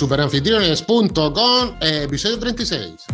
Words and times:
superanfitriones.com, 0.00 1.76
episodio 1.82 2.38
36. 2.38 3.04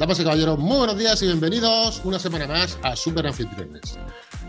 Damas 0.00 0.18
y 0.18 0.24
caballeros, 0.24 0.58
muy 0.58 0.78
buenos 0.78 0.98
días 0.98 1.22
y 1.22 1.26
bienvenidos 1.26 2.00
una 2.02 2.18
semana 2.18 2.48
más 2.48 2.76
a 2.82 2.96
Superanfitriones. 2.96 3.96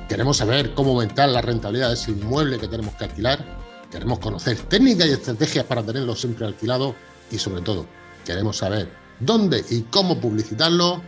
Queremos 0.09 0.37
saber 0.37 0.73
cómo 0.73 0.93
aumentar 0.93 1.29
la 1.29 1.43
rentabilidad 1.43 1.89
de 1.89 1.93
ese 1.93 2.09
inmueble 2.09 2.57
que 2.57 2.67
tenemos 2.67 2.95
que 2.95 3.03
alquilar. 3.03 3.45
Queremos 3.91 4.17
conocer 4.17 4.57
técnicas 4.61 5.05
y 5.05 5.11
estrategias 5.11 5.65
para 5.65 5.83
tenerlo 5.83 6.15
siempre 6.15 6.47
alquilado 6.47 6.95
y 7.29 7.37
sobre 7.37 7.61
todo 7.61 7.85
queremos 8.25 8.57
saber 8.57 8.89
dónde 9.19 9.63
y 9.69 9.81
cómo 9.83 10.19
publicitarlo. 10.19 11.03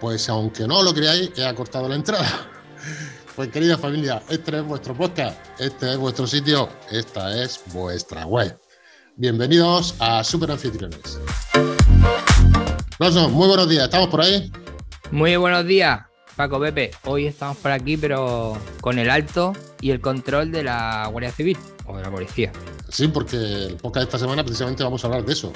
Pues 0.00 0.28
aunque 0.28 0.68
no 0.68 0.84
lo 0.84 0.94
creáis, 0.94 1.32
he 1.36 1.44
acortado 1.44 1.88
la 1.88 1.96
entrada. 1.96 2.48
Pues 3.40 3.52
querida 3.52 3.78
familia, 3.78 4.22
este 4.28 4.58
es 4.58 4.64
vuestro 4.66 4.94
podcast, 4.94 5.34
este 5.58 5.92
es 5.92 5.96
vuestro 5.96 6.26
sitio, 6.26 6.68
esta 6.90 7.42
es 7.42 7.58
vuestra 7.72 8.26
web. 8.26 8.54
Bienvenidos 9.16 9.94
a 9.98 10.22
Super 10.22 10.50
Anfitriones. 10.50 11.18
muy 13.30 13.48
buenos 13.48 13.66
días, 13.66 13.84
¿estamos 13.84 14.08
por 14.08 14.20
ahí? 14.20 14.52
Muy 15.10 15.36
buenos 15.36 15.64
días, 15.64 16.02
Paco 16.36 16.60
Pepe. 16.60 16.90
Hoy 17.06 17.28
estamos 17.28 17.56
por 17.56 17.70
aquí, 17.70 17.96
pero 17.96 18.58
con 18.82 18.98
el 18.98 19.08
alto 19.08 19.54
y 19.80 19.90
el 19.90 20.02
control 20.02 20.52
de 20.52 20.64
la 20.64 21.06
Guardia 21.10 21.32
Civil 21.32 21.56
o 21.86 21.96
de 21.96 22.02
la 22.02 22.10
policía. 22.10 22.52
Sí, 22.90 23.08
porque 23.08 23.38
el 23.38 23.76
podcast 23.76 24.02
de 24.02 24.04
esta 24.04 24.18
semana 24.18 24.44
precisamente 24.44 24.84
vamos 24.84 25.02
a 25.02 25.06
hablar 25.06 25.24
de 25.24 25.32
eso, 25.32 25.50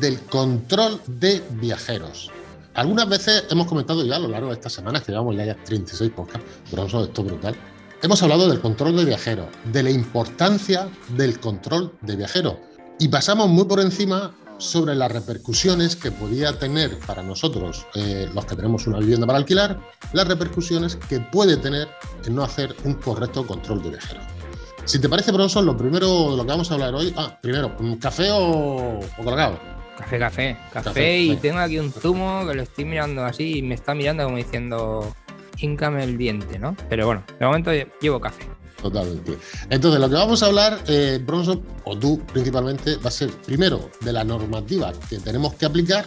del 0.00 0.18
control 0.22 1.00
de 1.06 1.44
viajeros. 1.50 2.32
Algunas 2.74 3.08
veces 3.08 3.44
hemos 3.50 3.66
comentado 3.66 4.04
ya 4.04 4.16
a 4.16 4.18
lo 4.18 4.28
largo 4.28 4.48
de 4.48 4.54
estas 4.54 4.72
semanas, 4.72 5.02
que 5.02 5.12
llevamos 5.12 5.36
ya, 5.36 5.44
ya 5.44 5.56
36 5.64 6.10
podcasts, 6.10 6.48
pero 6.70 6.86
eso 6.86 7.04
esto 7.04 7.22
brutal. 7.22 7.54
Hemos 8.02 8.22
hablado 8.22 8.48
del 8.48 8.60
control 8.60 8.96
de 8.96 9.04
viajeros, 9.04 9.46
de 9.72 9.82
la 9.82 9.90
importancia 9.90 10.88
del 11.16 11.38
control 11.40 11.92
de 12.02 12.16
viajeros 12.16 12.56
y 12.98 13.08
pasamos 13.08 13.48
muy 13.48 13.64
por 13.64 13.80
encima 13.80 14.34
sobre 14.58 14.94
las 14.94 15.10
repercusiones 15.10 15.96
que 15.96 16.10
podía 16.12 16.58
tener 16.58 16.98
para 17.06 17.22
nosotros, 17.22 17.86
eh, 17.94 18.28
los 18.32 18.44
que 18.44 18.56
tenemos 18.56 18.86
una 18.86 18.98
vivienda 18.98 19.26
para 19.26 19.38
alquilar, 19.38 19.80
las 20.12 20.28
repercusiones 20.28 20.96
que 20.96 21.20
puede 21.20 21.56
tener 21.56 21.88
en 22.24 22.34
no 22.34 22.44
hacer 22.44 22.74
un 22.84 22.94
correcto 22.94 23.46
control 23.46 23.82
de 23.82 23.90
viajeros. 23.90 24.24
Si 24.84 24.98
te 24.98 25.08
parece, 25.08 25.32
Bronson, 25.32 25.64
lo 25.64 25.76
primero 25.76 26.32
de 26.32 26.36
lo 26.36 26.42
que 26.44 26.50
vamos 26.50 26.70
a 26.70 26.74
hablar 26.74 26.94
hoy, 26.94 27.12
ah, 27.16 27.38
primero, 27.40 27.74
¿café 28.00 28.30
o, 28.30 28.98
o 29.00 29.24
colgado? 29.24 29.73
Café, 29.98 30.18
café, 30.18 30.56
café, 30.72 31.20
y 31.20 31.36
tengo 31.36 31.58
aquí 31.58 31.78
un 31.78 31.92
zumo 31.92 32.46
que 32.46 32.54
lo 32.54 32.62
estoy 32.62 32.84
mirando 32.84 33.24
así 33.24 33.58
y 33.58 33.62
me 33.62 33.74
está 33.74 33.94
mirando 33.94 34.24
como 34.24 34.36
diciendo, 34.36 35.14
híncame 35.58 36.02
el 36.02 36.18
diente, 36.18 36.58
¿no? 36.58 36.76
Pero 36.88 37.06
bueno, 37.06 37.22
de 37.38 37.46
momento 37.46 37.70
llevo 38.00 38.20
café. 38.20 38.44
Totalmente. 38.82 39.38
Entonces, 39.70 40.00
lo 40.00 40.08
que 40.10 40.14
vamos 40.14 40.42
a 40.42 40.46
hablar, 40.46 40.78
eh, 40.88 41.18
Bronson, 41.24 41.62
o 41.84 41.96
tú 41.96 42.20
principalmente, 42.32 42.96
va 42.96 43.08
a 43.08 43.10
ser 43.10 43.30
primero 43.30 43.88
de 44.00 44.12
la 44.12 44.24
normativa 44.24 44.92
que 45.08 45.18
tenemos 45.18 45.54
que 45.54 45.64
aplicar, 45.64 46.04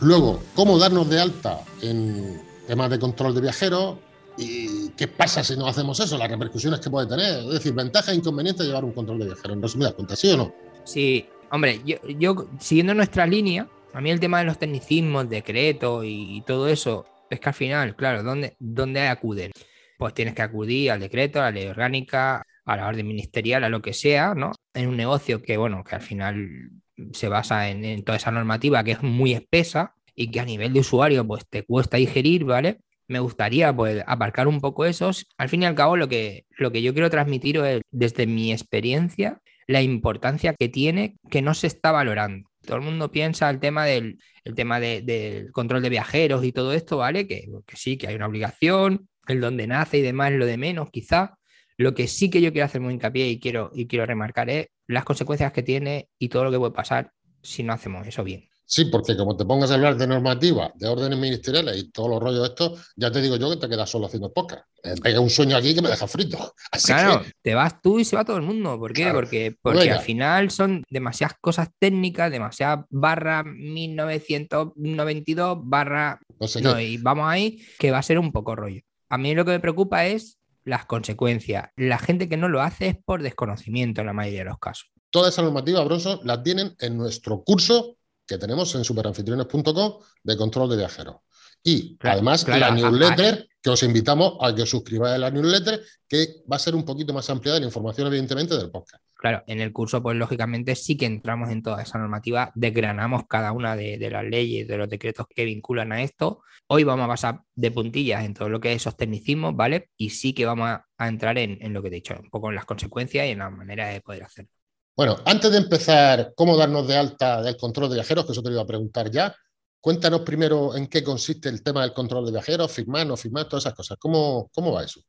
luego 0.00 0.40
cómo 0.54 0.78
darnos 0.78 1.08
de 1.10 1.20
alta 1.20 1.60
en 1.80 2.40
temas 2.66 2.90
de 2.90 2.98
control 2.98 3.34
de 3.34 3.40
viajeros 3.40 3.96
y 4.36 4.90
qué 4.90 5.08
pasa 5.08 5.42
si 5.42 5.56
no 5.56 5.66
hacemos 5.66 5.98
eso, 5.98 6.16
las 6.16 6.30
repercusiones 6.30 6.80
que 6.80 6.90
puede 6.90 7.08
tener, 7.08 7.40
es 7.40 7.54
decir, 7.54 7.72
ventaja 7.72 8.12
e 8.12 8.14
inconveniente 8.14 8.62
de 8.62 8.68
llevar 8.68 8.84
un 8.84 8.92
control 8.92 9.18
de 9.18 9.24
viajeros. 9.26 9.56
En 9.56 9.62
resumidas 9.62 9.94
cuentas, 9.94 10.18
¿sí 10.18 10.30
o 10.30 10.36
no? 10.36 10.54
Sí, 10.84 11.26
Hombre, 11.54 11.82
yo, 12.18 12.48
siguiendo 12.58 12.94
nuestra 12.94 13.26
línea, 13.26 13.68
a 13.92 14.00
mí 14.00 14.10
el 14.10 14.18
tema 14.18 14.38
de 14.38 14.46
los 14.46 14.58
tecnicismos, 14.58 15.28
decretos 15.28 16.02
y, 16.06 16.42
todo 16.46 16.66
eso, 16.66 17.04
es 17.28 17.40
que 17.40 17.48
al 17.50 17.54
final, 17.54 17.94
claro, 17.94 18.22
¿dónde, 18.22 18.56
¿dónde 18.58 19.02
acuden? 19.02 19.50
Pues 19.98 20.14
tienes 20.14 20.34
que 20.34 20.40
acudir 20.40 20.90
al 20.90 21.00
decreto, 21.00 21.40
a 21.40 21.44
la 21.44 21.50
ley 21.50 21.66
orgánica, 21.66 22.42
a 22.64 22.76
la 22.76 22.88
orden 22.88 23.06
ministerial, 23.06 23.64
a 23.64 23.68
lo 23.68 23.82
que 23.82 23.92
sea, 23.92 24.34
¿no? 24.34 24.52
En 24.72 24.88
un 24.88 24.96
negocio 24.96 25.42
que, 25.42 25.58
bueno, 25.58 25.84
que 25.84 25.94
al 25.94 26.00
final 26.00 26.70
se 27.12 27.28
basa 27.28 27.68
en, 27.68 28.02
toda 28.02 28.16
esa 28.16 28.30
normativa 28.30 28.82
que 28.82 28.92
es 28.92 29.02
muy 29.02 29.34
espesa 29.34 29.94
y 30.14 30.30
que 30.30 30.40
a 30.40 30.46
nivel 30.46 30.72
de 30.72 30.80
usuario, 30.80 31.26
pues 31.26 31.46
te 31.46 31.64
cuesta 31.64 31.98
digerir, 31.98 32.44
¿vale? 32.44 32.78
Me 33.08 33.18
gustaría, 33.18 33.76
pues, 33.76 34.02
aparcar 34.06 34.48
un 34.48 34.62
poco 34.62 34.86
esos. 34.86 35.26
Al 35.36 35.50
fin 35.50 35.64
y 35.64 35.66
al 35.66 35.74
cabo, 35.74 35.98
lo 35.98 36.08
que, 36.08 36.46
lo 36.56 36.72
que 36.72 36.80
yo 36.80 36.94
quiero 36.94 37.10
transmitir 37.10 37.58
es, 37.58 37.82
desde 37.90 38.26
mi 38.26 38.52
experiencia, 38.52 39.42
la 39.66 39.82
importancia 39.82 40.54
que 40.54 40.68
tiene 40.68 41.16
que 41.30 41.42
no 41.42 41.54
se 41.54 41.66
está 41.66 41.92
valorando. 41.92 42.50
Todo 42.64 42.76
el 42.76 42.82
mundo 42.82 43.10
piensa 43.10 43.50
el 43.50 43.58
tema 43.60 43.84
del, 43.84 44.18
tema 44.54 44.80
del 44.80 45.50
control 45.52 45.82
de 45.82 45.88
viajeros 45.88 46.44
y 46.44 46.52
todo 46.52 46.72
esto, 46.72 46.98
¿vale? 46.98 47.26
Que, 47.26 47.48
que, 47.66 47.76
sí, 47.76 47.96
que 47.96 48.06
hay 48.06 48.14
una 48.14 48.26
obligación, 48.26 49.08
el 49.26 49.40
donde 49.40 49.66
nace 49.66 49.98
y 49.98 50.02
demás, 50.02 50.32
lo 50.32 50.46
de 50.46 50.56
menos, 50.56 50.90
quizá. 50.90 51.38
Lo 51.76 51.94
que 51.94 52.06
sí 52.06 52.30
que 52.30 52.40
yo 52.40 52.52
quiero 52.52 52.66
hacer 52.66 52.80
muy 52.80 52.94
hincapié 52.94 53.28
y 53.28 53.40
quiero, 53.40 53.70
y 53.74 53.86
quiero 53.86 54.06
remarcar 54.06 54.50
es 54.50 54.68
las 54.86 55.04
consecuencias 55.04 55.52
que 55.52 55.62
tiene 55.62 56.08
y 56.18 56.28
todo 56.28 56.44
lo 56.44 56.50
que 56.50 56.58
puede 56.58 56.72
pasar 56.72 57.12
si 57.42 57.62
no 57.62 57.72
hacemos 57.72 58.06
eso 58.06 58.22
bien. 58.22 58.51
Sí, 58.72 58.86
porque 58.86 59.18
como 59.18 59.36
te 59.36 59.44
pongas 59.44 59.70
a 59.70 59.74
hablar 59.74 59.98
de 59.98 60.06
normativa, 60.06 60.72
de 60.76 60.88
órdenes 60.88 61.18
ministeriales 61.18 61.76
y 61.76 61.90
todos 61.90 62.08
los 62.08 62.22
rollos 62.22 62.40
de 62.40 62.46
esto, 62.46 62.74
ya 62.96 63.10
te 63.10 63.20
digo 63.20 63.36
yo 63.36 63.50
que 63.50 63.58
te 63.58 63.68
quedas 63.68 63.90
solo 63.90 64.06
haciendo 64.06 64.32
podcast. 64.32 64.64
Pega 65.02 65.20
un 65.20 65.28
sueño 65.28 65.58
aquí 65.58 65.74
que 65.74 65.82
me 65.82 65.90
deja 65.90 66.06
frito. 66.06 66.54
claro, 66.86 67.22
te 67.42 67.54
vas 67.54 67.82
tú 67.82 67.98
y 67.98 68.06
se 68.06 68.16
va 68.16 68.24
todo 68.24 68.38
el 68.38 68.44
mundo. 68.44 68.78
¿Por 68.78 68.94
qué? 68.94 69.10
Porque, 69.12 69.54
porque 69.60 69.90
al 69.90 70.00
final 70.00 70.50
son 70.50 70.84
demasiadas 70.88 71.36
cosas 71.38 71.68
técnicas, 71.78 72.30
demasiadas 72.30 72.86
barra 72.88 73.44
1992 73.44 75.58
barra... 75.64 76.18
No, 76.62 76.80
y 76.80 76.96
vamos 76.96 77.26
ahí, 77.28 77.62
que 77.78 77.90
va 77.90 77.98
a 77.98 78.02
ser 78.02 78.18
un 78.18 78.32
poco 78.32 78.56
rollo. 78.56 78.80
A 79.10 79.18
mí 79.18 79.34
lo 79.34 79.44
que 79.44 79.50
me 79.50 79.60
preocupa 79.60 80.06
es 80.06 80.38
las 80.64 80.86
consecuencias. 80.86 81.68
La 81.76 81.98
gente 81.98 82.26
que 82.26 82.38
no 82.38 82.48
lo 82.48 82.62
hace 82.62 82.88
es 82.88 82.96
por 83.04 83.22
desconocimiento 83.22 84.00
en 84.00 84.06
la 84.06 84.14
mayoría 84.14 84.38
de 84.38 84.46
los 84.46 84.58
casos. 84.58 84.90
Toda 85.10 85.28
esa 85.28 85.42
normativa, 85.42 85.84
Bronson, 85.84 86.20
la 86.24 86.42
tienen 86.42 86.74
en 86.80 86.96
nuestro 86.96 87.44
curso 87.44 87.98
que 88.32 88.38
tenemos 88.38 88.74
en 88.74 88.84
superanfitriones.com 88.84 89.98
de 90.22 90.36
control 90.36 90.70
de 90.70 90.76
viajeros. 90.76 91.16
Y 91.62 91.96
además 92.00 92.46
la 92.48 92.70
newsletter, 92.72 93.48
que 93.62 93.70
os 93.70 93.82
invitamos 93.84 94.36
a 94.40 94.54
que 94.54 94.62
os 94.62 94.70
suscribáis 94.70 95.14
a 95.14 95.18
la 95.18 95.30
newsletter, 95.30 95.80
que 96.08 96.42
va 96.50 96.56
a 96.56 96.58
ser 96.58 96.74
un 96.74 96.84
poquito 96.84 97.12
más 97.12 97.30
ampliada 97.30 97.60
la 97.60 97.66
información, 97.66 98.08
evidentemente, 98.08 98.56
del 98.56 98.70
podcast. 98.70 99.02
Claro, 99.14 99.44
en 99.46 99.60
el 99.60 99.72
curso, 99.72 100.02
pues 100.02 100.16
lógicamente 100.16 100.74
sí 100.74 100.96
que 100.96 101.06
entramos 101.06 101.50
en 101.50 101.62
toda 101.62 101.80
esa 101.80 101.98
normativa, 101.98 102.50
desgranamos 102.56 103.22
cada 103.28 103.52
una 103.52 103.76
de, 103.76 104.10
las 104.10 104.24
leyes, 104.24 104.66
de 104.66 104.76
los 104.76 104.88
decretos 104.88 105.26
que 105.28 105.44
vinculan 105.44 105.92
a 105.92 106.02
esto. 106.02 106.42
Hoy 106.66 106.82
vamos 106.82 107.04
a 107.04 107.08
pasar 107.08 107.40
de 107.54 107.70
puntillas 107.70 108.24
en 108.24 108.34
todo 108.34 108.48
lo 108.48 108.58
que 108.58 108.72
es 108.72 108.78
esos 108.78 108.96
tecnicismos, 108.96 109.54
¿vale? 109.54 109.90
Y 109.96 110.10
sí 110.10 110.32
que 110.32 110.44
vamos 110.44 110.68
a, 110.68 111.06
entrar 111.06 111.38
en, 111.38 111.58
en, 111.60 111.72
lo 111.72 111.82
que 111.82 111.90
te 111.90 111.96
he 111.96 112.00
dicho, 112.00 112.16
un 112.20 112.30
poco 112.30 112.48
en 112.48 112.56
las 112.56 112.64
consecuencias 112.64 113.26
y 113.26 113.30
en 113.30 113.38
la 113.38 113.50
manera 113.50 113.86
de 113.88 114.00
poder 114.00 114.24
hacerlo. 114.24 114.50
Bueno, 114.94 115.16
antes 115.24 115.50
de 115.50 115.56
empezar 115.56 116.32
cómo 116.36 116.56
darnos 116.56 116.86
de 116.86 116.96
alta 116.96 117.40
del 117.40 117.56
control 117.56 117.88
de 117.88 117.94
viajeros, 117.94 118.26
que 118.26 118.32
eso 118.32 118.42
te 118.42 118.50
iba 118.50 118.60
a 118.60 118.66
preguntar 118.66 119.10
ya, 119.10 119.34
cuéntanos 119.80 120.20
primero 120.20 120.76
en 120.76 120.86
qué 120.86 121.02
consiste 121.02 121.48
el 121.48 121.62
tema 121.62 121.80
del 121.80 121.94
control 121.94 122.26
de 122.26 122.32
viajeros, 122.32 122.70
firmar, 122.70 123.06
no 123.06 123.16
firmar, 123.16 123.48
todas 123.48 123.64
esas 123.64 123.74
cosas. 123.74 123.96
¿Cómo, 123.98 124.50
cómo 124.52 124.70
va 124.72 124.84
eso? 124.84 125.00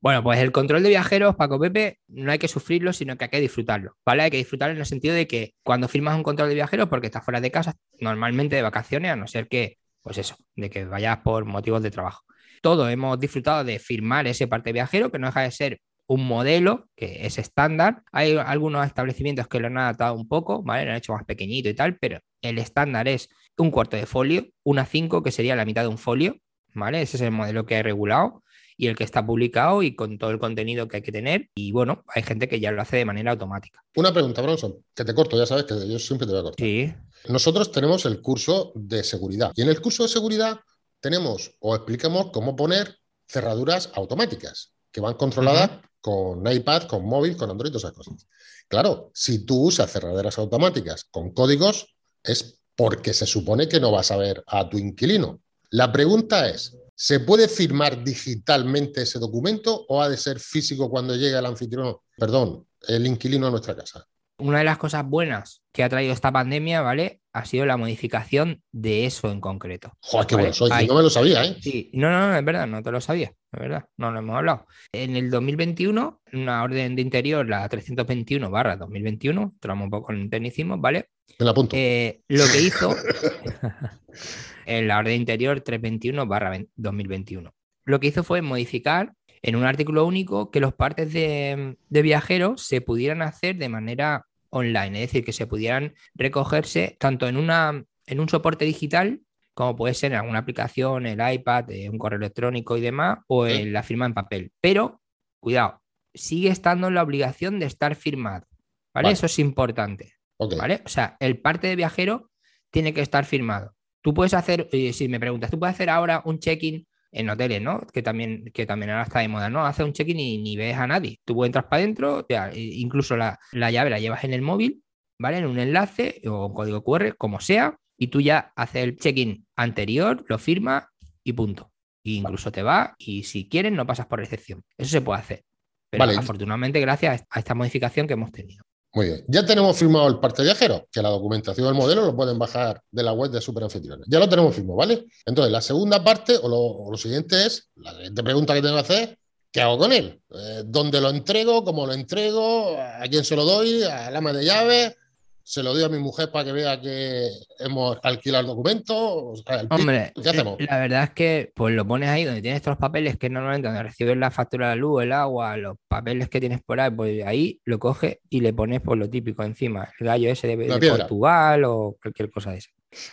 Bueno, 0.00 0.22
pues 0.22 0.38
el 0.40 0.52
control 0.52 0.82
de 0.82 0.88
viajeros, 0.88 1.36
Paco 1.36 1.58
Pepe, 1.58 1.98
no 2.08 2.32
hay 2.32 2.38
que 2.38 2.48
sufrirlo, 2.48 2.94
sino 2.94 3.16
que 3.16 3.24
hay 3.24 3.30
que 3.30 3.40
disfrutarlo, 3.40 3.96
¿vale? 4.06 4.22
Hay 4.22 4.30
que 4.30 4.36
disfrutarlo 4.38 4.72
en 4.72 4.80
el 4.80 4.86
sentido 4.86 5.14
de 5.14 5.26
que 5.26 5.54
cuando 5.62 5.86
firmas 5.86 6.16
un 6.16 6.22
control 6.22 6.48
de 6.48 6.54
viajeros, 6.54 6.88
porque 6.88 7.08
estás 7.08 7.24
fuera 7.24 7.40
de 7.40 7.50
casa, 7.50 7.74
normalmente 8.00 8.56
de 8.56 8.62
vacaciones, 8.62 9.10
a 9.10 9.16
no 9.16 9.26
ser 9.26 9.48
que, 9.48 9.78
pues 10.02 10.16
eso, 10.16 10.36
de 10.54 10.70
que 10.70 10.84
vayas 10.86 11.18
por 11.18 11.44
motivos 11.44 11.82
de 11.82 11.90
trabajo. 11.90 12.22
Todos 12.62 12.90
hemos 12.90 13.18
disfrutado 13.20 13.64
de 13.64 13.78
firmar 13.78 14.26
ese 14.26 14.46
parte 14.46 14.72
viajero, 14.72 15.10
que 15.10 15.18
no 15.18 15.26
deja 15.26 15.42
de 15.42 15.50
ser 15.50 15.80
un 16.06 16.26
modelo 16.26 16.88
que 16.96 17.26
es 17.26 17.38
estándar. 17.38 18.02
Hay 18.12 18.36
algunos 18.36 18.86
establecimientos 18.86 19.48
que 19.48 19.60
lo 19.60 19.66
han 19.66 19.78
adaptado 19.78 20.14
un 20.14 20.28
poco, 20.28 20.62
¿vale? 20.62 20.84
Lo 20.84 20.92
han 20.92 20.96
hecho 20.98 21.12
más 21.12 21.24
pequeñito 21.24 21.68
y 21.68 21.74
tal, 21.74 21.96
pero 21.98 22.20
el 22.42 22.58
estándar 22.58 23.08
es 23.08 23.28
un 23.58 23.70
cuarto 23.70 23.96
de 23.96 24.06
folio, 24.06 24.46
una 24.64 24.86
5 24.86 25.22
que 25.22 25.32
sería 25.32 25.56
la 25.56 25.64
mitad 25.64 25.82
de 25.82 25.88
un 25.88 25.98
folio, 25.98 26.36
¿vale? 26.74 27.02
Ese 27.02 27.16
es 27.16 27.22
el 27.22 27.30
modelo 27.30 27.66
que 27.66 27.76
hay 27.76 27.82
regulado 27.82 28.42
y 28.76 28.88
el 28.88 28.96
que 28.96 29.04
está 29.04 29.24
publicado 29.24 29.82
y 29.82 29.94
con 29.94 30.18
todo 30.18 30.30
el 30.30 30.38
contenido 30.38 30.86
que 30.86 30.98
hay 30.98 31.02
que 31.02 31.12
tener. 31.12 31.48
Y 31.54 31.72
bueno, 31.72 32.04
hay 32.08 32.22
gente 32.22 32.48
que 32.48 32.60
ya 32.60 32.70
lo 32.70 32.82
hace 32.82 32.98
de 32.98 33.04
manera 33.04 33.32
automática. 33.32 33.82
Una 33.96 34.12
pregunta, 34.12 34.42
Bronson, 34.42 34.76
que 34.94 35.04
te 35.04 35.14
corto, 35.14 35.38
ya 35.38 35.46
sabes 35.46 35.64
que 35.64 35.88
yo 35.88 35.98
siempre 35.98 36.26
te 36.26 36.32
voy 36.32 36.40
a 36.40 36.44
cortar. 36.44 36.66
Sí. 36.66 36.92
Nosotros 37.28 37.72
tenemos 37.72 38.04
el 38.04 38.20
curso 38.20 38.72
de 38.74 39.02
seguridad 39.02 39.52
y 39.54 39.62
en 39.62 39.68
el 39.68 39.80
curso 39.80 40.02
de 40.02 40.10
seguridad 40.10 40.60
tenemos 41.00 41.56
o 41.60 41.74
explicamos 41.74 42.30
cómo 42.32 42.54
poner 42.54 42.98
cerraduras 43.26 43.90
automáticas 43.94 44.72
que 44.92 45.00
van 45.00 45.14
controladas 45.14 45.70
con 46.06 46.46
iPad, 46.46 46.84
con 46.84 47.04
móvil, 47.04 47.36
con 47.36 47.50
Android, 47.50 47.74
esas 47.74 47.90
cosas. 47.90 48.28
Claro, 48.68 49.10
si 49.12 49.40
tú 49.40 49.60
usas 49.64 49.90
cerraderas 49.90 50.38
automáticas 50.38 51.02
con 51.10 51.32
códigos, 51.32 51.96
es 52.22 52.60
porque 52.76 53.12
se 53.12 53.26
supone 53.26 53.68
que 53.68 53.80
no 53.80 53.90
vas 53.90 54.12
a 54.12 54.16
ver 54.16 54.44
a 54.46 54.68
tu 54.68 54.78
inquilino. 54.78 55.40
La 55.70 55.90
pregunta 55.90 56.48
es, 56.48 56.76
¿se 56.94 57.18
puede 57.18 57.48
firmar 57.48 58.04
digitalmente 58.04 59.02
ese 59.02 59.18
documento 59.18 59.84
o 59.88 60.00
ha 60.00 60.08
de 60.08 60.16
ser 60.16 60.38
físico 60.38 60.88
cuando 60.88 61.16
llegue 61.16 61.36
el 61.36 61.44
anfitrión, 61.44 61.96
perdón, 62.16 62.68
el 62.86 63.04
inquilino 63.04 63.48
a 63.48 63.50
nuestra 63.50 63.74
casa? 63.74 64.06
Una 64.38 64.58
de 64.58 64.64
las 64.64 64.76
cosas 64.76 65.04
buenas 65.06 65.62
que 65.72 65.82
ha 65.82 65.88
traído 65.88 66.12
esta 66.12 66.30
pandemia, 66.30 66.82
¿vale? 66.82 67.20
Ha 67.32 67.46
sido 67.46 67.64
la 67.64 67.78
modificación 67.78 68.62
de 68.70 69.06
eso 69.06 69.30
en 69.30 69.40
concreto. 69.40 69.92
Joder, 70.00 70.26
qué 70.26 70.34
bueno 70.34 70.52
soy, 70.52 70.86
no 70.86 70.94
me 70.94 71.02
lo 71.02 71.10
sabía, 71.10 71.44
¿eh? 71.44 71.56
Sí, 71.60 71.90
no, 71.94 72.10
no, 72.10 72.28
no, 72.28 72.36
es 72.36 72.44
verdad, 72.44 72.66
no 72.66 72.82
te 72.82 72.90
lo 72.90 73.00
sabía, 73.00 73.28
es 73.28 73.60
verdad, 73.60 73.86
no 73.96 74.10
lo 74.10 74.18
hemos 74.18 74.36
hablado. 74.36 74.66
En 74.92 75.16
el 75.16 75.30
2021, 75.30 76.20
una 76.34 76.62
orden 76.62 76.96
de 76.96 77.02
interior, 77.02 77.48
la 77.48 77.66
321 77.68 78.50
barra 78.50 78.76
2021, 78.76 79.54
tramo 79.58 79.84
un 79.84 79.90
poco 79.90 80.12
en 80.12 80.28
tecnicismo, 80.28 80.76
¿vale? 80.78 81.08
Me 81.38 81.44
la 81.44 81.52
apunto. 81.52 81.74
Eh, 81.76 82.20
lo 82.28 82.44
que 82.46 82.60
hizo 82.60 82.94
en 84.66 84.88
la 84.88 84.98
orden 84.98 85.14
interior 85.14 85.60
321 85.60 86.26
barra 86.26 86.58
2021. 86.76 87.54
Lo 87.86 88.00
que 88.00 88.08
hizo 88.08 88.24
fue 88.24 88.42
modificar 88.42 89.14
en 89.42 89.56
un 89.56 89.64
artículo 89.64 90.06
único 90.06 90.50
que 90.50 90.60
los 90.60 90.74
partes 90.74 91.12
de, 91.12 91.76
de 91.88 92.02
viajeros 92.02 92.62
se 92.62 92.80
pudieran 92.80 93.22
hacer 93.22 93.56
de 93.56 93.68
manera 93.68 94.26
online, 94.50 95.02
es 95.02 95.10
decir, 95.10 95.24
que 95.24 95.32
se 95.32 95.46
pudieran 95.46 95.94
recogerse 96.14 96.96
tanto 96.98 97.28
en, 97.28 97.36
una, 97.36 97.84
en 98.06 98.20
un 98.20 98.28
soporte 98.28 98.64
digital 98.64 99.20
como 99.56 99.74
puede 99.74 99.94
ser 99.94 100.12
en 100.12 100.18
alguna 100.18 100.40
aplicación, 100.40 101.06
el 101.06 101.32
iPad, 101.32 101.70
eh, 101.70 101.88
un 101.88 101.96
correo 101.96 102.18
electrónico 102.18 102.76
y 102.76 102.82
demás, 102.82 103.20
o 103.26 103.46
en 103.46 103.72
la 103.72 103.82
firma 103.82 104.04
en 104.04 104.12
papel. 104.12 104.52
Pero, 104.60 105.00
cuidado, 105.40 105.80
sigue 106.12 106.50
estando 106.50 106.88
en 106.88 106.94
la 106.94 107.02
obligación 107.02 107.58
de 107.58 107.64
estar 107.64 107.94
firmado. 107.94 108.46
¿Vale? 108.92 109.12
Eso 109.12 109.24
es 109.24 109.38
importante. 109.38 110.12
¿Vale? 110.38 110.82
O 110.84 110.90
sea, 110.90 111.16
el 111.20 111.40
parte 111.40 111.68
de 111.68 111.76
viajero 111.76 112.30
tiene 112.70 112.92
que 112.92 113.00
estar 113.00 113.24
firmado. 113.24 113.74
Tú 114.02 114.12
puedes 114.12 114.34
hacer, 114.34 114.68
eh, 114.72 114.92
si 114.92 115.08
me 115.08 115.18
preguntas, 115.18 115.50
tú 115.50 115.58
puedes 115.58 115.74
hacer 115.74 115.88
ahora 115.88 116.20
un 116.26 116.38
check-in 116.38 116.86
en 117.16 117.30
hoteles, 117.30 117.62
¿no? 117.62 117.80
Que 117.92 118.02
también, 118.02 118.50
que 118.52 118.66
también 118.66 118.90
ahora 118.90 119.04
está 119.04 119.20
de 119.20 119.28
moda, 119.28 119.48
¿no? 119.48 119.64
Hace 119.64 119.82
un 119.82 119.92
check-in 119.92 120.20
y 120.20 120.38
ni 120.38 120.56
ves 120.56 120.76
a 120.76 120.86
nadie. 120.86 121.18
Tú 121.24 121.44
entras 121.44 121.64
para 121.64 121.82
adentro, 121.82 122.26
incluso 122.54 123.16
la, 123.16 123.38
llave 123.52 123.90
la 123.90 123.98
llevas 123.98 124.24
en 124.24 124.34
el 124.34 124.42
móvil, 124.42 124.82
¿vale? 125.18 125.38
En 125.38 125.46
un 125.46 125.58
enlace 125.58 126.20
o 126.26 126.46
un 126.46 126.54
código 126.54 126.84
QR, 126.84 127.16
como 127.16 127.40
sea, 127.40 127.78
y 127.98 128.08
tú 128.08 128.20
ya 128.20 128.52
haces 128.54 128.84
el 128.84 128.96
check-in 128.96 129.46
anterior, 129.56 130.24
lo 130.28 130.38
firmas 130.38 130.84
y 131.24 131.32
punto. 131.32 131.72
E 132.04 132.10
incluso 132.10 132.52
te 132.52 132.62
va 132.62 132.94
y 132.98 133.24
si 133.24 133.48
quieres 133.48 133.72
no 133.72 133.86
pasas 133.86 134.06
por 134.06 134.18
recepción. 134.18 134.62
Eso 134.76 134.90
se 134.90 135.00
puede 135.00 135.20
hacer. 135.20 135.44
Pero 135.90 136.04
afortunadamente 136.04 136.80
gracias 136.80 137.24
a 137.30 137.38
esta 137.38 137.54
modificación 137.54 138.06
que 138.06 138.12
hemos 138.12 138.30
tenido. 138.30 138.64
Muy 138.92 139.06
bien. 139.06 139.24
Ya 139.28 139.44
tenemos 139.44 139.76
firmado 139.76 140.08
el 140.08 140.18
parte 140.20 140.42
viajero, 140.42 140.88
que 140.90 141.02
la 141.02 141.10
documentación 141.10 141.66
del 141.66 141.74
modelo 141.74 142.06
lo 142.06 142.16
pueden 142.16 142.38
bajar 142.38 142.80
de 142.90 143.02
la 143.02 143.12
web 143.12 143.30
de 143.30 143.42
Superanfitriones. 143.42 144.06
Ya 144.08 144.18
lo 144.18 144.28
tenemos 144.28 144.54
firmado, 144.54 144.76
¿vale? 144.76 145.04
Entonces, 145.26 145.52
la 145.52 145.60
segunda 145.60 146.02
parte 146.02 146.38
o 146.40 146.90
lo, 146.90 146.96
siguiente 146.96 147.44
es, 147.44 147.68
la 147.76 147.92
siguiente 147.92 148.22
pregunta 148.22 148.54
que 148.54 148.62
tengo 148.62 148.74
que 148.74 148.80
hacer, 148.80 149.18
¿qué 149.52 149.60
hago 149.60 149.76
con 149.76 149.92
él? 149.92 150.20
Eh, 150.34 150.62
¿Dónde 150.64 151.00
lo 151.00 151.10
entrego? 151.10 151.62
¿Cómo 151.62 151.86
lo 151.86 151.92
entrego? 151.92 152.78
¿A 152.78 153.06
quién 153.10 153.24
se 153.24 153.36
lo 153.36 153.44
doy? 153.44 153.82
¿Al 153.82 154.16
ama 154.16 154.32
de 154.32 154.44
llaves? 154.44 154.96
Se 155.46 155.62
lo 155.62 155.72
doy 155.72 155.84
a 155.84 155.88
mi 155.88 156.00
mujer 156.00 156.32
para 156.32 156.44
que 156.44 156.50
vea 156.50 156.80
que 156.80 157.30
hemos 157.60 157.98
alquilado 158.02 158.40
el 158.40 158.46
documento. 158.48 159.32
Hombre, 159.70 160.12
¿qué 160.20 160.30
hacemos? 160.30 160.56
La 160.58 160.80
verdad 160.80 161.04
es 161.04 161.10
que 161.10 161.52
pues 161.54 161.72
lo 161.72 161.86
pones 161.86 162.08
ahí 162.08 162.24
donde 162.24 162.42
tienes 162.42 162.62
todos 162.62 162.72
los 162.72 162.80
papeles, 162.80 163.16
que 163.16 163.30
normalmente 163.30 163.68
donde 163.68 163.84
recibes 163.84 164.16
la 164.16 164.32
factura 164.32 164.70
de 164.70 164.74
la 164.74 164.80
luz, 164.80 165.04
el 165.04 165.12
agua, 165.12 165.56
los 165.56 165.76
papeles 165.86 166.28
que 166.28 166.40
tienes 166.40 166.62
por 166.64 166.80
ahí, 166.80 166.90
pues 166.90 167.24
ahí 167.24 167.60
lo 167.64 167.78
coges 167.78 168.18
y 168.28 168.40
le 168.40 168.52
pones 168.52 168.80
por 168.80 168.98
lo 168.98 169.08
típico 169.08 169.44
encima, 169.44 169.88
el 170.00 170.06
gallo 170.08 170.28
ese 170.30 170.48
de, 170.48 170.88
Portugal 170.90 171.62
o 171.64 171.96
cualquier 172.02 172.28
cosa 172.28 172.50
de 172.50 172.58
eso. 172.58 172.70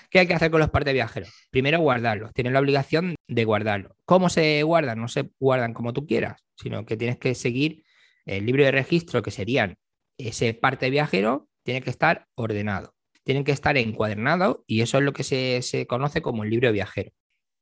¿Qué 0.09 0.17
hay 0.17 0.25
que 0.25 0.33
hacer 0.33 0.49
con 0.49 0.59
los 0.59 0.71
partes 0.71 0.91
viajeros? 0.91 1.29
Primero 1.51 1.81
guardarlos, 1.81 2.33
tienes 2.33 2.51
la 2.51 2.61
obligación 2.61 3.13
de 3.27 3.45
guardarlos. 3.45 3.91
¿Cómo 4.05 4.29
se 4.29 4.63
guardan? 4.63 4.99
No 4.99 5.07
se 5.07 5.29
guardan 5.39 5.75
como 5.75 5.93
tú 5.93 6.07
quieras, 6.07 6.41
sino 6.55 6.83
que 6.83 6.97
tienes 6.97 7.19
que 7.19 7.35
seguir 7.35 7.83
el 8.25 8.43
libro 8.43 8.63
de 8.63 8.71
registro, 8.71 9.21
que 9.21 9.29
serían 9.29 9.75
ese 10.17 10.55
parte 10.55 10.89
viajero, 10.89 11.47
tiene 11.63 11.81
que 11.81 11.89
estar 11.89 12.27
ordenado, 12.35 12.93
tienen 13.23 13.43
que 13.43 13.51
estar 13.51 13.77
encuadernado 13.77 14.63
y 14.67 14.81
eso 14.81 14.97
es 14.97 15.03
lo 15.03 15.13
que 15.13 15.23
se, 15.23 15.87
conoce 15.87 16.21
como 16.21 16.43
el 16.43 16.49
libro 16.49 16.71
viajero. 16.71 17.11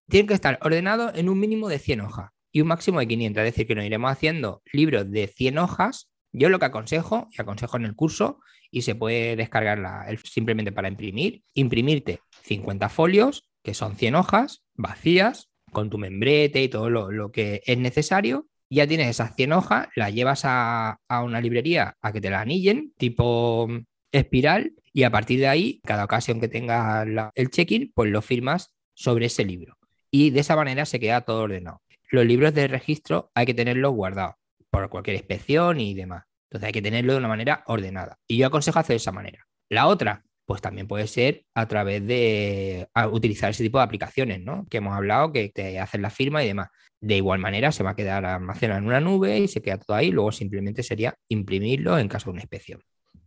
Tienen 0.09 0.27
que 0.27 0.33
estar 0.33 0.59
ordenado 0.61 1.13
en 1.15 1.29
un 1.29 1.39
mínimo 1.39 1.69
de 1.69 1.79
100 1.79 2.01
hojas 2.01 2.31
y 2.51 2.61
un 2.61 2.67
máximo 2.67 2.99
de 2.99 3.07
500, 3.07 3.41
es 3.41 3.53
decir, 3.53 3.67
que 3.67 3.75
nos 3.75 3.85
iremos 3.85 4.11
haciendo 4.11 4.61
libros 4.73 5.09
de 5.09 5.27
100 5.27 5.57
hojas. 5.57 6.09
Yo 6.33 6.49
lo 6.49 6.59
que 6.59 6.65
aconsejo, 6.65 7.27
y 7.31 7.41
aconsejo 7.41 7.77
en 7.77 7.85
el 7.85 7.95
curso, 7.95 8.39
y 8.71 8.81
se 8.81 8.95
puede 8.95 9.35
descargar 9.35 9.79
simplemente 10.23 10.71
para 10.71 10.87
imprimir, 10.87 11.43
imprimirte 11.53 12.19
50 12.43 12.89
folios, 12.89 13.47
que 13.63 13.73
son 13.73 13.95
100 13.95 14.15
hojas 14.15 14.63
vacías, 14.75 15.49
con 15.71 15.89
tu 15.89 15.97
membrete 15.97 16.61
y 16.61 16.69
todo 16.69 16.89
lo, 16.89 17.11
lo 17.11 17.31
que 17.31 17.61
es 17.65 17.77
necesario, 17.77 18.47
ya 18.69 18.87
tienes 18.87 19.09
esas 19.09 19.35
100 19.35 19.53
hojas, 19.53 19.87
las 19.95 20.13
llevas 20.13 20.43
a, 20.45 20.97
a, 21.07 21.23
una 21.23 21.41
librería 21.41 21.97
a 22.01 22.11
que 22.13 22.21
te 22.21 22.29
la 22.29 22.41
anillen, 22.41 22.93
tipo 22.97 23.67
espiral 24.11 24.73
y 24.93 25.03
a 25.03 25.11
partir 25.11 25.39
de 25.39 25.47
ahí, 25.47 25.81
cada 25.83 26.03
ocasión 26.03 26.39
que 26.39 26.47
tengas 26.47 27.07
el 27.35 27.49
check-in, 27.49 27.91
pues 27.93 28.11
lo 28.11 28.21
firmas 28.21 28.73
sobre 28.93 29.27
ese 29.27 29.45
libro. 29.45 29.77
Y 30.09 30.31
de 30.31 30.41
esa 30.41 30.55
manera 30.55 30.85
se 30.85 30.99
queda 30.99 31.21
todo 31.21 31.43
ordenado. 31.43 31.81
Los 32.09 32.25
libros 32.25 32.53
de 32.53 32.67
registro 32.67 33.31
hay 33.33 33.45
que 33.45 33.53
tenerlos 33.53 33.93
guardados 33.93 34.35
por 34.69 34.89
cualquier 34.89 35.15
inspección 35.15 35.79
y 35.79 35.93
demás. 35.93 36.25
Entonces 36.49 36.67
hay 36.67 36.73
que 36.73 36.81
tenerlo 36.81 37.13
de 37.13 37.19
una 37.19 37.29
manera 37.29 37.63
ordenada. 37.67 38.17
Y 38.27 38.37
yo 38.37 38.47
aconsejo 38.47 38.79
hacer 38.79 38.95
de 38.95 38.97
esa 38.97 39.13
manera. 39.13 39.47
La 39.69 39.87
otra, 39.87 40.25
pues 40.45 40.61
también 40.61 40.87
puede 40.87 41.07
ser 41.07 41.45
a 41.55 41.65
través 41.69 42.05
de 42.05 42.89
utilizar 43.11 43.51
ese 43.51 43.63
tipo 43.63 43.77
de 43.77 43.85
aplicaciones, 43.85 44.41
¿no? 44.41 44.65
Que 44.69 44.77
hemos 44.77 44.93
hablado, 44.93 45.31
que 45.31 45.47
te 45.47 45.79
hacen 45.79 46.01
la 46.01 46.09
firma 46.09 46.43
y 46.43 46.47
demás. 46.47 46.67
De 46.99 47.15
igual 47.15 47.39
manera, 47.39 47.71
se 47.71 47.83
va 47.83 47.91
a 47.91 47.95
quedar 47.95 48.25
almacenado 48.25 48.79
en 48.79 48.85
una 48.85 48.99
nube 48.99 49.39
y 49.39 49.47
se 49.47 49.61
queda 49.61 49.77
todo 49.77 49.95
ahí. 49.95 50.11
Luego 50.11 50.33
simplemente 50.33 50.83
sería 50.83 51.15
imprimirlo 51.29 51.97
en 51.97 52.09
caso 52.09 52.25
de 52.25 52.31
una 52.31 52.41
inspección. 52.41 52.81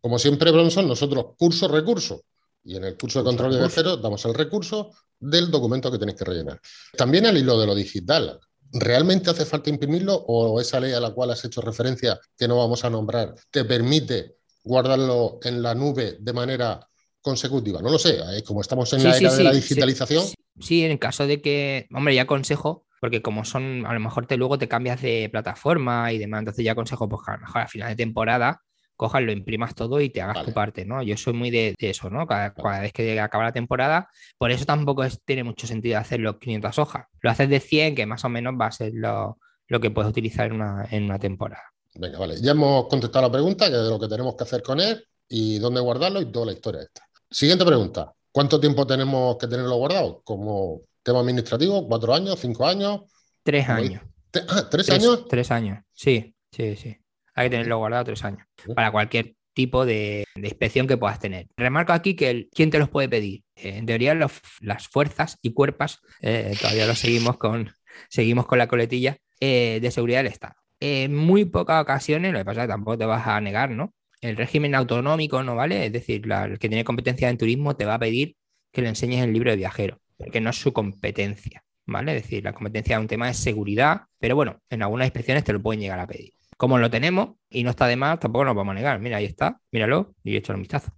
Como 0.05 0.19
siempre, 0.19 0.51
Bronson, 0.51 0.87
nosotros 0.87 1.29
curso, 1.39 1.67
recurso. 1.67 2.25
Y 2.63 2.77
en 2.77 2.85
el 2.85 2.95
curso 2.95 3.21
de 3.21 3.25
control 3.25 3.59
de 3.59 3.71
cero 3.71 3.97
damos 3.97 4.23
el 4.27 4.35
recurso 4.35 4.91
del 5.19 5.51
documento 5.51 5.91
que 5.91 5.97
tenéis 5.97 6.19
que 6.19 6.27
rellenar. 6.27 6.61
También 6.95 7.25
el 7.25 7.39
hilo 7.39 7.59
de 7.59 7.67
lo 7.67 7.75
digital. 7.75 8.39
¿Realmente 8.71 9.31
hace 9.31 9.47
falta 9.47 9.71
imprimirlo 9.71 10.15
o 10.15 10.61
esa 10.61 10.79
ley 10.79 10.93
a 10.93 11.01
la 11.01 11.13
cual 11.13 11.31
has 11.31 11.43
hecho 11.47 11.63
referencia, 11.63 12.21
que 12.37 12.47
no 12.47 12.59
vamos 12.59 12.85
a 12.85 12.91
nombrar, 12.91 13.35
te 13.51 13.65
permite 13.65 14.37
guardarlo 14.63 15.39
en 15.43 15.63
la 15.63 15.75
nube 15.75 16.19
de 16.21 16.33
manera 16.35 16.87
consecutiva? 17.23 17.81
No 17.81 17.89
lo 17.89 17.99
sé, 17.99 18.19
¿eh? 18.19 18.43
como 18.45 18.61
estamos 18.61 18.93
en 18.93 19.05
la 19.05 19.17
era 19.17 19.35
de 19.35 19.43
la 19.43 19.53
digitalización. 19.53 20.23
Sí, 20.61 20.85
en 20.85 20.91
el 20.91 20.99
caso 20.99 21.27
de 21.27 21.41
que, 21.41 21.89
hombre, 21.95 22.15
ya 22.15 22.23
aconsejo, 22.23 22.85
porque 23.01 23.23
como 23.23 23.47
son, 23.47 23.87
a 23.87 23.95
lo 23.95 24.01
mejor 24.01 24.27
te 24.27 24.37
luego 24.37 24.59
te 24.59 24.69
cambias 24.69 25.01
de 25.01 25.31
plataforma 25.33 26.13
y 26.13 26.19
demás, 26.19 26.41
entonces 26.41 26.63
ya 26.63 26.73
aconsejo, 26.73 27.09
pues 27.09 27.23
a 27.27 27.37
lo 27.37 27.41
mejor 27.41 27.63
a 27.63 27.69
final 27.69 27.89
de 27.89 27.97
temporada 27.97 28.61
cojas, 28.97 29.23
lo 29.23 29.33
imprimas 29.33 29.75
todo 29.75 30.01
y 30.01 30.11
te 30.11 30.23
hagas 30.23 30.45
tu 30.45 30.53
parte, 30.53 30.85
¿no? 30.85 31.03
Yo 31.03 31.17
soy 31.17 31.33
muy 31.33 31.51
de, 31.51 31.75
eso, 31.79 32.11
¿no? 32.11 32.27
Cada, 32.27 32.53
vez 32.81 32.93
que 32.93 33.21
acaba 33.21 33.45
la 33.45 33.53
temporada, 33.53 34.09
por 34.39 34.51
eso 34.51 34.65
tampoco 34.65 35.05
tiene 35.25 35.45
mucho 35.45 35.67
sentido 35.67 35.99
hacerlo 35.99 36.39
500 36.39 36.79
hojas. 36.79 37.07
Lo 37.21 37.31
haces 37.31 37.49
de 37.49 37.61
100, 37.61 37.95
que 37.95 38.07
más 38.07 38.25
o 38.25 38.29
menos 38.29 38.55
va 38.61 38.67
a 38.67 38.73
ser 38.73 38.93
lo, 38.95 39.39
que 39.81 39.91
puedes 39.91 40.11
utilizar 40.11 40.47
en 40.47 40.55
una, 40.55 40.87
en 40.91 41.05
una 41.05 41.19
temporada. 41.19 41.63
Venga, 41.95 42.19
vale. 42.19 42.37
Ya 42.41 42.53
hemos 42.53 42.89
contestado 42.89 43.27
la 43.27 43.33
pregunta, 43.33 43.69
de 43.69 43.89
lo 43.89 44.01
que 44.01 44.09
tenemos 44.09 44.35
que 44.37 44.45
hacer 44.45 44.63
con 44.63 44.81
él 44.81 45.05
y 45.29 45.59
dónde 45.59 45.81
guardarlo 45.81 46.21
y 46.21 46.27
toda 46.27 46.47
la 46.47 46.53
historia 46.53 46.83
esta. 46.83 47.07
Siguiente 47.31 47.65
pregunta. 47.65 48.13
¿Cuánto 48.31 48.59
tiempo 48.59 48.87
tenemos 48.87 49.37
que 49.39 49.47
tenerlo 49.47 49.77
guardado? 49.77 50.21
Como 50.25 50.81
tema 51.05 51.21
administrativo, 51.21 51.87
¿cuatro 51.87 52.15
años, 52.15 52.39
cinco 52.41 52.67
años? 52.67 53.03
Tres 53.45 53.69
años. 53.69 54.03
Ah, 54.49 54.69
¿tres, 54.69 54.91
años? 54.91 55.27
Tres 55.29 55.51
años, 55.53 55.79
sí, 55.93 56.35
sí, 56.51 56.75
sí. 56.75 56.97
Hay 57.35 57.47
que 57.47 57.51
tenerlo 57.51 57.79
guardado 57.79 58.05
tres 58.05 58.25
años 58.25 58.47
para 58.75 58.91
cualquier 58.91 59.35
tipo 59.55 59.87
de, 59.87 60.25
inspección 60.35 60.87
que 60.87 60.97
puedas 60.97 61.19
tener. 61.19 61.47
Remarco 61.57 61.93
aquí 61.93 62.15
que 62.15 62.31
el, 62.31 62.49
quién 62.53 62.71
te 62.71 62.79
los 62.79 62.91
puede 62.91 63.09
pedir. 63.09 63.43
Eh, 63.57 63.77
en 63.79 63.87
teoría, 63.87 64.15
las 64.15 64.89
fuerzas 64.89 65.39
y 65.41 65.55
cuerpos, 65.55 66.01
eh, 66.21 66.55
todavía 66.61 66.87
lo 66.87 66.95
seguimos 66.95 67.39
con, 67.39 67.71
seguimos 68.09 68.47
con 68.47 68.59
la 68.59 68.67
coletilla, 68.67 69.17
eh, 69.41 69.79
de 69.81 69.91
seguridad 69.91 70.19
del 70.19 70.33
Estado. 70.33 70.55
En 70.81 71.15
muy 71.15 71.45
pocas 71.47 71.81
ocasiones, 71.81 72.33
lo 72.33 72.41
que 72.41 72.45
pasa 72.45 72.63
es 72.63 72.67
que 72.67 72.73
tampoco 72.73 72.99
te 72.99 73.07
vas 73.07 73.27
a 73.27 73.41
negar, 73.41 73.71
¿no? 73.71 73.95
El 74.21 74.37
régimen 74.37 74.75
autonómico, 74.75 75.43
¿no 75.43 75.55
vale? 75.55 75.87
Es 75.87 75.93
decir, 75.93 76.23
el 76.31 76.59
que 76.59 76.69
tiene 76.69 76.85
competencia 76.85 77.31
en 77.31 77.39
turismo 77.39 77.77
te 77.77 77.85
va 77.85 77.95
a 77.95 77.99
pedir 77.99 78.37
que 78.73 78.83
le 78.83 78.89
enseñes 78.89 79.23
el 79.23 79.33
libro 79.33 79.51
de 79.51 79.57
viajero, 79.57 80.01
porque 80.17 80.41
no 80.41 80.51
es 80.51 80.57
su 80.57 80.73
competencia, 80.73 81.63
¿vale? 81.87 82.17
Es 82.17 82.23
decir, 82.25 82.43
la 82.43 82.53
competencia 82.53 82.97
de 82.97 83.03
un 83.03 83.09
tema 83.09 83.31
es 83.31 83.39
seguridad, 83.39 84.03
pero 84.19 84.35
bueno, 84.35 84.59
en 84.69 84.83
algunas 84.83 85.07
inspecciones 85.07 85.45
te 85.45 85.53
lo 85.53 85.63
pueden 85.63 85.81
llegar 85.81 86.01
a 86.01 86.07
pedir 86.07 86.33
como 86.57 86.79
lo 86.79 86.91
tenemos 86.91 87.37
y 87.51 87.65
no 87.65 87.71
está 87.71 87.87
de 87.87 87.97
más, 87.97 88.21
tampoco 88.21 88.45
nos 88.45 88.55
vamos 88.55 88.73
a 88.73 88.75
negar. 88.75 89.01
Mira, 89.01 89.19
ahí 89.19 89.25
está, 89.25 89.61
míralo 89.71 90.15
y 90.23 90.37
hecho 90.37 90.53
un 90.53 90.61
vistazo. 90.61 90.93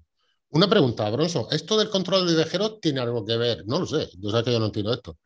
Una 0.51 0.69
pregunta, 0.69 1.09
Bronson. 1.11 1.47
¿Esto 1.51 1.77
del 1.79 1.91
control 1.91 2.27
de 2.27 2.35
viajeros 2.35 2.81
tiene 2.81 3.01
algo 3.01 3.25
que 3.25 3.37
ver? 3.37 3.65
No 3.67 3.81
lo 3.81 3.87
sé, 3.87 4.09
yo 4.19 4.31
sé 4.31 4.45
que 4.45 4.53
yo 4.53 4.59
no 4.59 4.67
entiendo 4.67 4.93
esto. 4.93 5.19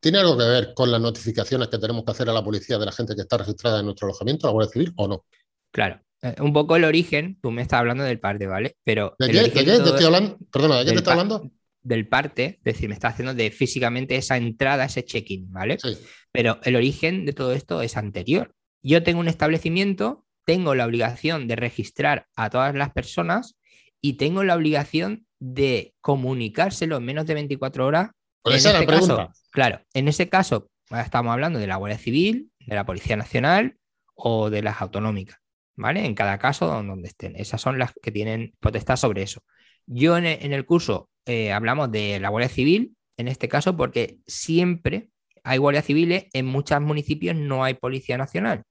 ¿Tiene 0.00 0.18
algo 0.18 0.38
que 0.38 0.44
ver 0.44 0.74
con 0.74 0.90
las 0.90 1.00
notificaciones 1.00 1.68
que 1.68 1.78
tenemos 1.78 2.04
que 2.04 2.12
hacer 2.12 2.28
a 2.30 2.32
la 2.32 2.44
policía 2.44 2.78
de 2.78 2.86
la 2.86 2.92
gente 2.92 3.14
que 3.16 3.22
está 3.22 3.36
registrada 3.36 3.80
en 3.80 3.86
nuestro 3.86 4.06
alojamiento, 4.06 4.46
la 4.46 4.52
Guardia 4.52 4.72
Civil, 4.72 4.92
o 4.96 5.08
no? 5.08 5.24
Claro. 5.72 6.00
Eh, 6.22 6.34
un 6.40 6.52
poco 6.52 6.76
el 6.76 6.84
origen, 6.84 7.38
tú 7.40 7.50
me 7.50 7.62
estás 7.62 7.80
hablando 7.80 8.04
del 8.04 8.20
parte, 8.20 8.46
¿vale? 8.46 8.76
Pero 8.84 9.14
¿De 9.18 9.28
qué, 9.28 9.50
te 9.50 9.72
estoy 9.72 10.04
hablando? 10.04 10.38
Perdona, 10.50 10.78
¿de 10.78 10.84
qué 10.84 10.92
te 10.92 10.98
estás 10.98 11.12
hablando? 11.12 11.50
Del 11.80 12.08
parte, 12.08 12.58
es 12.58 12.74
decir, 12.74 12.88
me 12.88 12.94
está 12.94 13.08
haciendo 13.08 13.34
de 13.34 13.50
físicamente 13.50 14.16
esa 14.16 14.36
entrada, 14.36 14.84
ese 14.84 15.04
check-in, 15.04 15.50
¿vale? 15.52 15.78
Sí. 15.80 15.96
Pero 16.32 16.58
el 16.62 16.76
origen 16.76 17.24
de 17.24 17.32
todo 17.32 17.52
esto 17.52 17.82
es 17.82 17.96
anterior. 17.96 18.54
Yo 18.82 19.02
tengo 19.02 19.20
un 19.20 19.28
establecimiento 19.28 20.24
tengo 20.48 20.74
la 20.74 20.86
obligación 20.86 21.46
de 21.46 21.56
registrar 21.56 22.26
a 22.34 22.48
todas 22.48 22.74
las 22.74 22.90
personas 22.90 23.58
y 24.00 24.14
tengo 24.14 24.44
la 24.44 24.56
obligación 24.56 25.26
de 25.38 25.92
comunicárselo 26.00 26.96
en 26.96 27.04
menos 27.04 27.26
de 27.26 27.34
24 27.34 27.84
horas. 27.84 28.12
Pues 28.40 28.54
en 28.54 28.58
esa 28.60 28.72
la 28.72 28.78
este 28.78 28.86
caso, 28.90 29.06
pregunta. 29.06 29.32
claro, 29.50 29.80
en 29.92 30.08
ese 30.08 30.30
caso 30.30 30.70
estamos 30.90 31.34
hablando 31.34 31.58
de 31.58 31.66
la 31.66 31.76
Guardia 31.76 31.98
Civil, 31.98 32.50
de 32.60 32.74
la 32.74 32.86
Policía 32.86 33.14
Nacional 33.18 33.76
o 34.14 34.48
de 34.48 34.62
las 34.62 34.80
autonómicas, 34.80 35.38
¿vale? 35.76 36.06
En 36.06 36.14
cada 36.14 36.38
caso 36.38 36.66
donde 36.66 37.08
estén. 37.08 37.36
Esas 37.36 37.60
son 37.60 37.78
las 37.78 37.92
que 38.00 38.10
tienen 38.10 38.54
potestad 38.58 38.96
sobre 38.96 39.20
eso. 39.24 39.42
Yo 39.84 40.16
en 40.16 40.24
el, 40.24 40.42
en 40.42 40.54
el 40.54 40.64
curso 40.64 41.10
eh, 41.26 41.52
hablamos 41.52 41.92
de 41.92 42.20
la 42.20 42.30
Guardia 42.30 42.48
Civil, 42.48 42.96
en 43.18 43.28
este 43.28 43.50
caso, 43.50 43.76
porque 43.76 44.16
siempre 44.26 45.10
hay 45.44 45.58
guardias 45.58 45.84
civiles, 45.84 46.24
en 46.32 46.46
muchos 46.46 46.80
municipios 46.80 47.36
no 47.36 47.64
hay 47.64 47.74
Policía 47.74 48.16
Nacional. 48.16 48.62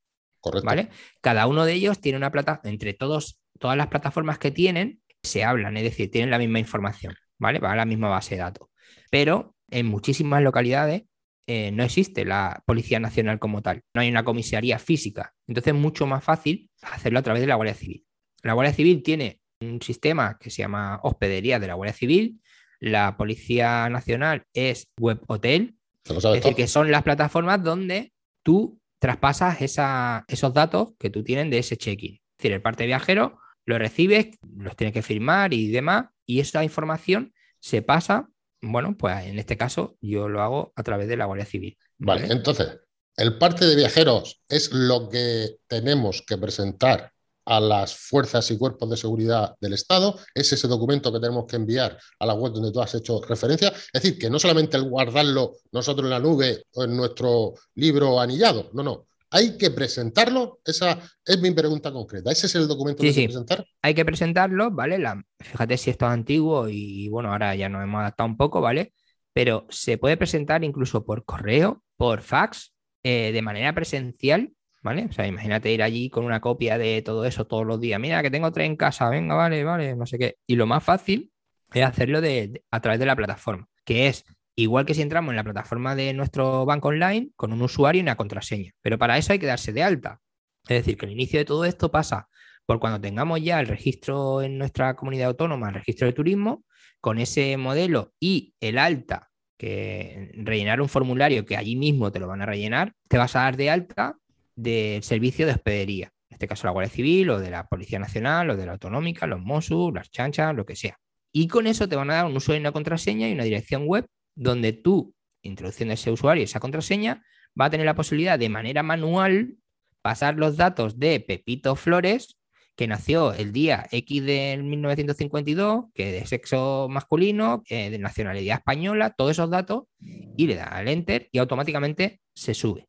Correcto. 0.49 0.65
¿vale? 0.65 0.89
Cada 1.21 1.47
uno 1.47 1.65
de 1.65 1.73
ellos 1.73 1.99
tiene 1.99 2.17
una 2.17 2.31
plata, 2.31 2.61
entre 2.63 2.93
todos, 2.93 3.39
todas 3.59 3.77
las 3.77 3.87
plataformas 3.87 4.39
que 4.39 4.51
tienen, 4.51 5.01
se 5.23 5.43
hablan, 5.43 5.77
es 5.77 5.83
decir, 5.83 6.11
tienen 6.11 6.29
la 6.29 6.37
misma 6.37 6.59
información, 6.59 7.15
¿vale? 7.37 7.59
Va 7.59 7.73
a 7.73 7.75
la 7.75 7.85
misma 7.85 8.09
base 8.09 8.35
de 8.35 8.41
datos. 8.41 8.69
Pero 9.09 9.55
en 9.69 9.85
muchísimas 9.85 10.41
localidades 10.41 11.03
eh, 11.47 11.71
no 11.71 11.83
existe 11.83 12.25
la 12.25 12.61
Policía 12.65 12.99
Nacional 12.99 13.39
como 13.39 13.61
tal, 13.61 13.81
no 13.93 14.01
hay 14.01 14.09
una 14.09 14.23
comisaría 14.23 14.79
física. 14.79 15.33
Entonces 15.47 15.73
es 15.73 15.79
mucho 15.79 16.05
más 16.05 16.23
fácil 16.23 16.69
hacerlo 16.81 17.19
a 17.19 17.23
través 17.23 17.41
de 17.41 17.47
la 17.47 17.55
Guardia 17.55 17.75
Civil. 17.75 18.05
La 18.43 18.53
Guardia 18.53 18.73
Civil 18.73 19.03
tiene 19.03 19.39
un 19.61 19.81
sistema 19.81 20.37
que 20.39 20.49
se 20.49 20.61
llama 20.61 20.99
hospedería 21.03 21.59
de 21.59 21.67
la 21.67 21.73
Guardia 21.73 21.93
Civil, 21.93 22.41
la 22.79 23.17
Policía 23.17 23.89
Nacional 23.89 24.43
es 24.53 24.87
web 24.99 25.21
hotel, 25.27 25.77
es 26.03 26.21
decir, 26.23 26.55
que 26.55 26.67
son 26.67 26.91
las 26.91 27.03
plataformas 27.03 27.63
donde 27.63 28.13
tú 28.43 28.79
traspasas 28.99 29.61
esa- 29.61 30.25
esos 30.27 30.53
datos 30.53 30.89
que 30.99 31.09
tú 31.09 31.23
tienes 31.23 31.49
de 31.51 31.59
ese 31.59 31.77
check-in. 31.77 32.15
Es 32.15 32.37
decir, 32.37 32.51
el 32.53 32.61
parte 32.61 32.85
viajero 32.85 33.39
lo 33.65 33.77
recibes, 33.77 34.37
los 34.57 34.75
tienes 34.75 34.93
que 34.93 35.01
firmar 35.01 35.53
y 35.53 35.67
demás, 35.69 36.05
y 36.25 36.39
esa 36.39 36.63
información 36.63 37.33
se 37.59 37.81
pasa, 37.81 38.29
bueno, 38.61 38.95
pues 38.97 39.25
en 39.25 39.39
este 39.39 39.57
caso 39.57 39.97
yo 40.01 40.29
lo 40.29 40.41
hago 40.41 40.73
a 40.75 40.83
través 40.83 41.07
de 41.07 41.17
la 41.17 41.25
Guardia 41.25 41.45
Civil. 41.45 41.77
Vale, 41.97 42.21
¿vale? 42.21 42.33
entonces, 42.33 42.79
el 43.17 43.37
parte 43.37 43.65
de 43.65 43.75
viajeros 43.75 44.41
es 44.47 44.71
lo 44.71 45.09
que 45.09 45.57
tenemos 45.67 46.23
que 46.25 46.37
presentar 46.37 47.11
a 47.49 47.59
las 47.61 47.95
fuerzas 47.95 48.51
y 48.51 48.57
cuerpos 48.57 48.89
de 48.89 48.97
seguridad 48.97 49.55
del 49.61 49.73
Estado, 49.73 50.19
es 50.35 50.51
ese 50.51 50.67
documento 50.67 51.11
que 51.13 51.19
tenemos 51.19 51.45
que 51.47 51.55
enviar 51.55 51.97
a 52.19 52.25
la 52.25 52.33
web 52.33 52.51
donde 52.51 52.71
tú 52.71 52.81
has 52.81 52.93
hecho 52.93 53.21
referencia, 53.21 53.69
es 53.69 54.01
decir, 54.01 54.17
que 54.19 54.29
no 54.29 54.37
solamente 54.37 54.75
el 54.77 54.83
guardarlo 54.89 55.53
nosotros 55.71 56.05
en 56.05 56.09
la 56.11 56.19
nube 56.19 56.65
o 56.73 56.83
en 56.83 56.97
nuestro 56.97 57.53
libro 57.75 58.19
anillado, 58.19 58.69
no, 58.73 58.83
no, 58.83 59.07
hay 59.29 59.57
que 59.57 59.71
presentarlo, 59.71 60.59
esa 60.65 60.99
es 61.25 61.41
mi 61.41 61.51
pregunta 61.51 61.91
concreta, 61.91 62.31
ese 62.31 62.47
es 62.47 62.55
el 62.55 62.67
documento 62.67 63.01
Sí, 63.03 63.07
que 63.07 63.09
hay 63.09 63.13
que 63.15 63.21
sí. 63.21 63.27
presentar. 63.27 63.65
Hay 63.81 63.93
que 63.93 64.05
presentarlo, 64.05 64.71
¿vale? 64.71 64.99
La- 64.99 65.21
fíjate 65.39 65.77
si 65.77 65.89
esto 65.89 66.05
es 66.05 66.11
antiguo 66.11 66.67
y 66.69 67.07
bueno, 67.09 67.31
ahora 67.31 67.55
ya 67.55 67.69
nos 67.69 67.83
hemos 67.83 67.99
adaptado 68.01 68.27
un 68.29 68.37
poco, 68.37 68.59
¿vale? 68.61 68.93
Pero 69.33 69.67
se 69.69 69.97
puede 69.97 70.17
presentar 70.17 70.63
incluso 70.63 71.05
por 71.05 71.23
correo, 71.23 71.83
por 71.95 72.21
fax, 72.21 72.73
eh, 73.03 73.31
de 73.31 73.41
manera 73.41 73.73
presencial, 73.75 74.51
¿vale? 74.87 75.05
O 75.09 75.11
sea, 75.11 75.27
imagínate 75.27 75.71
ir 75.73 75.83
allí 75.83 76.09
con 76.09 76.23
una 76.25 76.39
copia 76.39 76.77
de 76.77 77.01
todo 77.01 77.25
eso 77.25 77.45
todos 77.45 77.65
los 77.65 77.79
días. 77.81 77.99
Mira, 77.99 78.21
que 78.21 78.31
tengo 78.31 78.51
tres 78.53 78.67
en 78.67 78.77
casa, 78.77 79.09
venga, 79.09 79.35
vale, 79.35 79.63
vale, 79.65 79.95
no 79.95 80.05
sé 80.05 80.17
qué. 80.17 80.37
Y 80.47 80.55
lo 80.55 80.65
más 80.65 80.81
fácil 80.83 81.31
es 81.73 81.83
hacerlo 81.83 82.21
de- 82.21 82.63
a 82.71 82.79
través 82.79 82.99
de 82.99 83.05
la 83.05 83.15
plataforma, 83.15 83.67
que 83.85 84.07
es 84.07 84.23
igual 84.55 84.85
que 84.85 84.93
si 84.93 85.01
entramos 85.01 85.31
en 85.31 85.35
la 85.35 85.43
plataforma 85.43 85.93
de 85.95 86.13
nuestro 86.13 86.65
banco 86.65 86.87
online 86.87 87.31
con 87.35 87.51
un 87.51 87.61
usuario 87.61 87.99
y 87.99 88.03
una 88.03 88.15
contraseña. 88.15 88.71
Pero 88.81 88.97
para 88.97 89.17
eso 89.17 89.33
hay 89.33 89.39
que 89.39 89.45
darse 89.45 89.73
de 89.73 89.83
alta. 89.83 90.21
Es 90.69 90.77
decir, 90.79 90.97
que 90.97 91.05
el 91.05 91.11
inicio 91.11 91.39
de 91.39 91.45
todo 91.45 91.65
esto 91.65 91.91
pasa 91.91 92.29
por 92.65 92.79
cuando 92.79 93.01
tengamos 93.01 93.41
ya 93.41 93.59
el 93.59 93.67
registro 93.67 94.41
en 94.41 94.57
nuestra 94.57 94.95
comunidad 94.95 95.27
autónoma, 95.29 95.69
el 95.69 95.75
registro 95.75 96.07
de 96.07 96.13
turismo, 96.13 96.63
con 97.01 97.19
ese 97.19 97.57
modelo 97.57 98.13
y 98.19 98.55
el 98.61 98.77
alta, 98.77 99.29
que 99.57 100.31
rellenar 100.35 100.81
un 100.81 100.89
formulario 100.89 101.45
que 101.45 101.57
allí 101.57 101.75
mismo 101.75 102.11
te 102.11 102.19
lo 102.19 102.27
van 102.27 102.41
a 102.41 102.45
rellenar, 102.45 102.93
te 103.09 103.17
vas 103.17 103.35
a 103.35 103.41
dar 103.41 103.57
de 103.57 103.69
alta 103.69 104.17
del 104.57 105.03
servicio 105.03 105.45
de 105.45 105.53
hospedería. 105.53 106.11
En 106.29 106.33
este 106.33 106.47
caso 106.47 106.67
la 106.67 106.71
Guardia 106.71 106.93
Civil 106.93 107.29
o 107.29 107.39
de 107.39 107.51
la 107.51 107.67
Policía 107.67 107.99
Nacional 107.99 108.49
o 108.49 108.57
de 108.57 108.65
la 108.65 108.73
Autonómica, 108.73 109.27
los 109.27 109.39
Mossos, 109.39 109.93
las 109.93 110.11
chanchas, 110.11 110.53
lo 110.53 110.65
que 110.65 110.75
sea. 110.75 110.99
Y 111.31 111.47
con 111.47 111.67
eso 111.67 111.87
te 111.87 111.95
van 111.95 112.09
a 112.09 112.15
dar 112.15 112.25
un 112.25 112.35
usuario 112.35 112.59
y 112.59 112.63
una 112.63 112.71
contraseña 112.71 113.29
y 113.29 113.33
una 113.33 113.43
dirección 113.43 113.85
web 113.85 114.05
donde 114.35 114.73
tú, 114.73 115.13
introduciendo 115.41 115.93
ese 115.93 116.11
usuario 116.11 116.41
y 116.41 116.45
esa 116.45 116.59
contraseña, 116.59 117.23
va 117.59 117.65
a 117.65 117.69
tener 117.69 117.85
la 117.85 117.95
posibilidad 117.95 118.37
de 118.37 118.49
manera 118.49 118.83
manual 118.83 119.55
pasar 120.01 120.35
los 120.35 120.57
datos 120.57 120.99
de 120.99 121.19
Pepito 121.19 121.75
Flores, 121.75 122.37
que 122.75 122.87
nació 122.87 123.33
el 123.33 123.51
día 123.51 123.87
X 123.91 124.23
del 124.23 124.63
1952, 124.63 125.85
que 125.93 126.11
de 126.11 126.25
sexo 126.25 126.87
masculino, 126.89 127.63
de 127.67 127.97
nacionalidad 127.99 128.57
española, 128.57 129.13
todos 129.17 129.31
esos 129.31 129.49
datos, 129.49 129.85
y 129.99 130.47
le 130.47 130.55
da 130.55 130.65
al 130.65 130.87
enter 130.87 131.27
y 131.31 131.39
automáticamente 131.39 132.21
se 132.35 132.53
sube. 132.53 132.87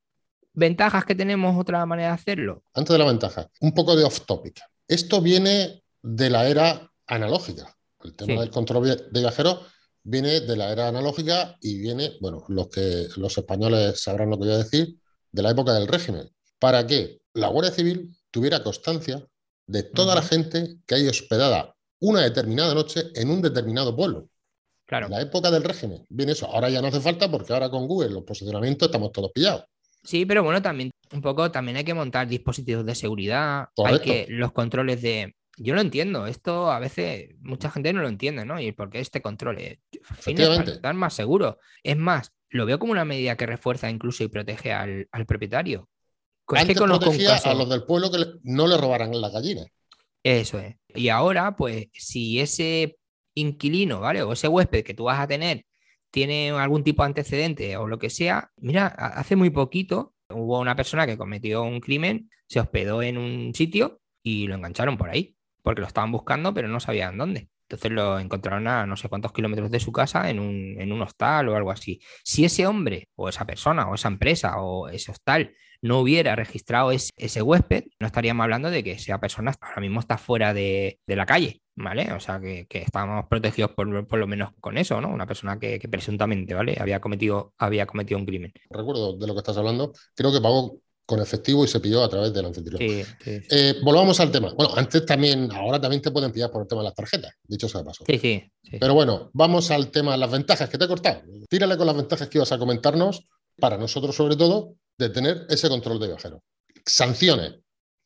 ¿Ventajas 0.58 1.04
que 1.04 1.14
tenemos 1.14 1.56
otra 1.56 1.86
manera 1.86 2.08
de 2.08 2.14
hacerlo? 2.14 2.64
Antes 2.74 2.92
de 2.92 2.98
la 2.98 3.04
ventaja, 3.04 3.48
un 3.60 3.72
poco 3.72 3.94
de 3.94 4.02
off 4.02 4.26
topic. 4.26 4.60
Esto 4.88 5.20
viene 5.20 5.84
de 6.02 6.30
la 6.30 6.48
era 6.48 6.90
analógica. 7.06 7.76
El 8.02 8.14
tema 8.16 8.32
Sí. 8.34 8.38
del 8.40 8.50
control 8.50 8.84
de 9.12 9.20
viajeros 9.20 9.60
viene 10.02 10.40
de 10.40 10.56
la 10.56 10.72
era 10.72 10.88
analógica 10.88 11.56
y 11.60 11.78
viene, 11.78 12.16
bueno, 12.20 12.44
los 12.48 12.68
que 12.70 13.06
los 13.16 13.38
españoles 13.38 14.00
sabrán 14.02 14.30
lo 14.30 14.36
que 14.36 14.46
voy 14.46 14.54
a 14.54 14.58
decir, 14.58 14.96
de 15.30 15.42
la 15.42 15.50
época 15.50 15.72
del 15.74 15.86
régimen. 15.86 16.28
Para 16.58 16.84
que 16.84 17.20
la 17.34 17.46
Guardia 17.48 17.70
Civil 17.72 18.16
tuviera 18.32 18.62
constancia 18.64 19.24
de 19.68 19.82
toda 19.84 20.14
la 20.16 20.22
Ujú. 20.22 20.30
gente 20.30 20.76
que 20.86 20.96
hay 20.96 21.06
hospedada 21.06 21.74
una 22.00 22.22
determinada 22.22 22.74
noche 22.74 23.10
en 23.14 23.30
un 23.30 23.42
determinado 23.42 23.94
pueblo. 23.94 24.28
Claro. 24.86 25.08
La 25.08 25.20
época 25.20 25.50
del 25.52 25.62
régimen. 25.62 26.04
Viene 26.08 26.32
eso. 26.32 26.46
Ahora 26.46 26.68
ya 26.70 26.80
no 26.80 26.88
hace 26.88 27.00
falta 27.00 27.30
porque 27.30 27.52
ahora 27.52 27.68
con 27.70 27.86
Google, 27.86 28.10
los 28.10 28.24
posicionamientos, 28.24 28.88
estamos 28.88 29.12
todos 29.12 29.30
pillados. 29.32 29.64
Sí, 30.08 30.24
pero 30.24 30.42
bueno, 30.42 30.62
también 30.62 30.90
un 31.12 31.20
poco 31.20 31.50
también 31.50 31.76
hay 31.76 31.84
que 31.84 31.92
montar 31.92 32.26
dispositivos 32.26 32.86
de 32.86 32.94
seguridad, 32.94 33.60
hay 33.60 33.66
Correcto. 33.74 34.04
que 34.04 34.26
los 34.30 34.52
controles 34.52 35.02
de. 35.02 35.34
Yo 35.58 35.74
lo 35.74 35.82
entiendo, 35.82 36.26
esto 36.26 36.70
a 36.70 36.78
veces 36.78 37.34
mucha 37.40 37.70
gente 37.70 37.92
no 37.92 38.00
lo 38.00 38.08
entiende, 38.08 38.46
¿no? 38.46 38.58
Y 38.58 38.72
porque 38.72 39.00
este 39.00 39.20
control 39.20 39.58
es, 39.58 39.80
para 40.24 40.64
estar 40.64 40.94
más 40.94 41.12
seguro. 41.12 41.58
Es 41.82 41.98
más, 41.98 42.32
lo 42.48 42.64
veo 42.64 42.78
como 42.78 42.92
una 42.92 43.04
medida 43.04 43.36
que 43.36 43.44
refuerza 43.44 43.90
incluso 43.90 44.24
y 44.24 44.28
protege 44.28 44.72
al, 44.72 45.06
al 45.12 45.26
propietario. 45.26 45.90
Es 46.48 46.54
que 46.54 46.60
Antes 46.60 46.80
un 46.80 46.88
protegía 46.88 47.36
a 47.36 47.52
los 47.52 47.68
del 47.68 47.84
pueblo 47.84 48.10
que 48.10 48.24
no 48.44 48.66
le 48.66 48.78
robaran 48.78 49.20
las 49.20 49.30
gallinas. 49.30 49.66
Eso 50.22 50.58
es. 50.58 50.74
Y 50.94 51.10
ahora, 51.10 51.54
pues, 51.54 51.88
si 51.92 52.40
ese 52.40 52.96
inquilino, 53.34 54.00
¿vale? 54.00 54.22
O 54.22 54.32
ese 54.32 54.48
huésped 54.48 54.84
que 54.84 54.94
tú 54.94 55.04
vas 55.04 55.20
a 55.20 55.28
tener 55.28 55.66
tiene 56.10 56.50
algún 56.50 56.84
tipo 56.84 57.02
de 57.02 57.08
antecedente 57.08 57.76
o 57.76 57.86
lo 57.86 57.98
que 57.98 58.10
sea, 58.10 58.50
mira, 58.56 58.86
hace 58.86 59.36
muy 59.36 59.50
poquito 59.50 60.14
hubo 60.30 60.60
una 60.60 60.76
persona 60.76 61.06
que 61.06 61.16
cometió 61.16 61.62
un 61.62 61.80
crimen, 61.80 62.30
se 62.46 62.60
hospedó 62.60 63.02
en 63.02 63.18
un 63.18 63.54
sitio 63.54 64.00
y 64.22 64.46
lo 64.46 64.54
engancharon 64.54 64.96
por 64.96 65.10
ahí, 65.10 65.36
porque 65.62 65.80
lo 65.80 65.86
estaban 65.86 66.12
buscando, 66.12 66.54
pero 66.54 66.68
no 66.68 66.80
sabían 66.80 67.18
dónde. 67.18 67.48
Entonces 67.62 67.92
lo 67.92 68.18
encontraron 68.18 68.66
a 68.66 68.86
no 68.86 68.96
sé 68.96 69.10
cuántos 69.10 69.32
kilómetros 69.32 69.70
de 69.70 69.80
su 69.80 69.92
casa 69.92 70.30
en 70.30 70.40
un, 70.40 70.80
en 70.80 70.90
un 70.90 71.02
hostal 71.02 71.48
o 71.48 71.56
algo 71.56 71.70
así. 71.70 72.00
Si 72.24 72.44
ese 72.44 72.66
hombre 72.66 73.08
o 73.14 73.28
esa 73.28 73.46
persona 73.46 73.88
o 73.88 73.94
esa 73.94 74.08
empresa 74.08 74.58
o 74.60 74.88
ese 74.88 75.10
hostal 75.10 75.54
no 75.82 76.00
hubiera 76.00 76.34
registrado 76.36 76.90
ese, 76.90 77.10
ese 77.16 77.42
huésped, 77.42 77.84
no 78.00 78.06
estaríamos 78.06 78.44
hablando 78.44 78.70
de 78.70 78.82
que 78.82 78.92
esa 78.92 79.18
persona 79.20 79.54
ahora 79.60 79.80
mismo 79.80 80.00
está 80.00 80.18
fuera 80.18 80.52
de, 80.54 80.98
de 81.06 81.16
la 81.16 81.26
calle, 81.26 81.62
¿vale? 81.76 82.12
O 82.12 82.20
sea, 82.20 82.40
que, 82.40 82.66
que 82.66 82.78
estamos 82.82 83.26
protegidos 83.28 83.72
por, 83.72 84.06
por 84.06 84.18
lo 84.18 84.26
menos 84.26 84.50
con 84.60 84.76
eso, 84.76 85.00
¿no? 85.00 85.08
Una 85.08 85.26
persona 85.26 85.58
que, 85.58 85.78
que 85.78 85.88
presuntamente, 85.88 86.54
¿vale? 86.54 86.76
Había 86.80 87.00
cometido, 87.00 87.54
había 87.58 87.86
cometido 87.86 88.18
un 88.18 88.26
crimen. 88.26 88.52
Recuerdo 88.70 89.16
de 89.16 89.26
lo 89.26 89.34
que 89.34 89.38
estás 89.38 89.56
hablando. 89.56 89.92
Creo 90.14 90.32
que 90.32 90.40
pagó 90.40 90.80
con 91.06 91.22
efectivo 91.22 91.64
y 91.64 91.68
se 91.68 91.80
pilló 91.80 92.04
a 92.04 92.08
través 92.10 92.34
del 92.34 92.44
anfitrión. 92.44 92.78
Sí, 92.78 93.02
sí. 93.24 93.40
Eh, 93.50 93.76
volvamos 93.82 94.20
al 94.20 94.30
tema. 94.30 94.52
Bueno, 94.52 94.74
antes 94.76 95.06
también, 95.06 95.50
ahora 95.52 95.80
también 95.80 96.02
te 96.02 96.10
pueden 96.10 96.30
pillar 96.30 96.50
por 96.50 96.60
el 96.60 96.68
tema 96.68 96.82
de 96.82 96.88
las 96.88 96.94
tarjetas, 96.94 97.32
dicho 97.44 97.66
sea 97.66 97.80
de 97.80 97.86
paso. 97.86 98.04
sí, 98.06 98.18
sí, 98.18 98.44
sí. 98.62 98.76
Pero 98.78 98.92
bueno, 98.92 99.30
vamos 99.32 99.70
al 99.70 99.90
tema, 99.90 100.18
las 100.18 100.30
ventajas 100.30 100.68
que 100.68 100.76
te 100.76 100.84
he 100.84 100.88
cortado. 100.88 101.22
Tírale 101.48 101.78
con 101.78 101.86
las 101.86 101.96
ventajas 101.96 102.28
que 102.28 102.36
ibas 102.36 102.52
a 102.52 102.58
comentarnos, 102.58 103.26
para 103.58 103.78
nosotros 103.78 104.14
sobre 104.14 104.36
todo, 104.36 104.74
de 104.98 105.08
tener 105.10 105.46
ese 105.48 105.68
control 105.68 106.00
de 106.00 106.08
viajeros. 106.08 106.40
Sanciones, 106.84 107.54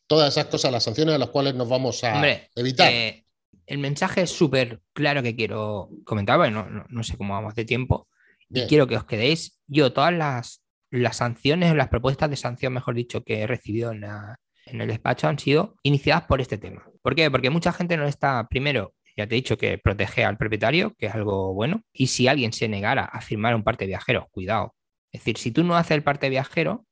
todas 0.07 0.29
esas 0.37 0.47
cosas, 0.47 0.71
las 0.73 0.85
sanciones 0.85 1.15
a 1.15 1.19
las 1.19 1.31
cuales 1.31 1.55
nos 1.55 1.69
vamos 1.69 2.03
a 2.05 2.15
Hombre, 2.15 2.51
evitar. 2.55 2.93
Eh, 2.93 3.25
el 3.67 3.79
mensaje 3.79 4.23
es 4.23 4.31
súper 4.31 4.81
claro 4.93 5.23
que 5.23 5.35
quiero 5.35 5.89
comentar, 6.05 6.37
bueno, 6.37 6.69
no, 6.69 6.85
no- 6.89 7.03
sé 7.03 7.17
cómo 7.17 7.35
vamos 7.35 7.55
de 7.55 7.65
tiempo, 7.65 8.09
Bien. 8.49 8.67
y 8.67 8.69
quiero 8.69 8.87
que 8.87 8.97
os 8.97 9.05
quedéis. 9.05 9.59
Yo, 9.67 9.93
todas 9.93 10.13
las, 10.13 10.63
las 10.91 11.17
sanciones 11.17 11.75
las 11.75 11.89
propuestas 11.89 12.29
de 12.29 12.37
sanción, 12.37 12.73
mejor 12.75 12.95
dicho, 12.95 13.23
que 13.25 13.41
he 13.43 13.47
recibido 13.47 13.93
en, 13.93 14.03
la- 14.03 14.37
en 14.67 14.81
el 14.81 14.89
despacho 14.89 15.29
han 15.29 15.39
sido 15.39 15.77
iniciadas 15.83 16.25
por 16.25 16.41
este 16.41 16.59
tema. 16.59 16.85
¿Por 17.03 17.15
qué? 17.15 17.31
Porque 17.31 17.51
mucha 17.51 17.73
gente 17.73 17.97
no 17.97 18.07
está, 18.07 18.47
primero, 18.49 18.95
ya 19.17 19.27
te 19.27 19.35
he 19.35 19.37
dicho 19.37 19.57
que 19.57 19.79
protege 19.79 20.25
al 20.25 20.37
propietario, 20.39 20.95
que 20.99 21.07
es 21.07 21.15
algo 21.15 21.53
bueno, 21.55 21.83
y 21.93 22.09
si 22.09 22.29
alguien 22.29 22.53
se 22.53 22.69
negara 22.69 23.05
a 23.05 23.21
firmar 23.21 23.55
un 23.55 23.63
parte 23.65 23.87
viajero, 23.87 24.29
cuidado. 24.31 24.75
Es 25.13 25.21
decir, 25.21 25.39
si 25.39 25.51
tú 25.53 25.65
no 25.65 25.77
haces 25.77 25.93
el 25.93 26.03
parte 26.03 26.29
viajero, 26.29 26.87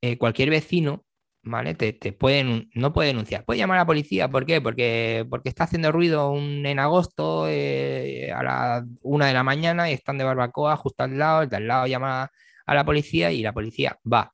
eh, 0.00 0.18
cualquier 0.18 0.50
vecino 0.50 1.06
¿vale? 1.46 1.74
Te, 1.74 2.12
pueden, 2.12 2.70
no 2.74 2.92
puede 2.92 3.08
denunciar. 3.08 3.44
Puede 3.44 3.58
llamar 3.58 3.78
a 3.78 3.82
la 3.82 3.86
policía, 3.86 4.28
¿por 4.28 4.44
qué? 4.46 4.60
Porque, 4.60 5.26
porque 5.30 5.48
está 5.48 5.64
haciendo 5.64 5.92
ruido 5.92 6.30
un, 6.30 6.66
en 6.66 6.78
agosto 6.78 7.46
eh, 7.48 8.32
a 8.32 8.42
las 8.42 8.84
una 9.02 9.26
de 9.28 9.34
la 9.34 9.42
mañana 9.42 9.90
y 9.90 9.94
están 9.94 10.18
de 10.18 10.24
barbacoa 10.24 10.76
justo 10.76 11.04
al 11.04 11.18
lado, 11.18 11.42
el 11.42 11.48
de 11.48 11.56
al 11.56 11.68
lado 11.68 11.86
llama 11.86 12.30
a 12.66 12.74
la 12.74 12.84
policía 12.84 13.32
y 13.32 13.42
la 13.42 13.52
policía 13.52 13.98
va. 14.12 14.32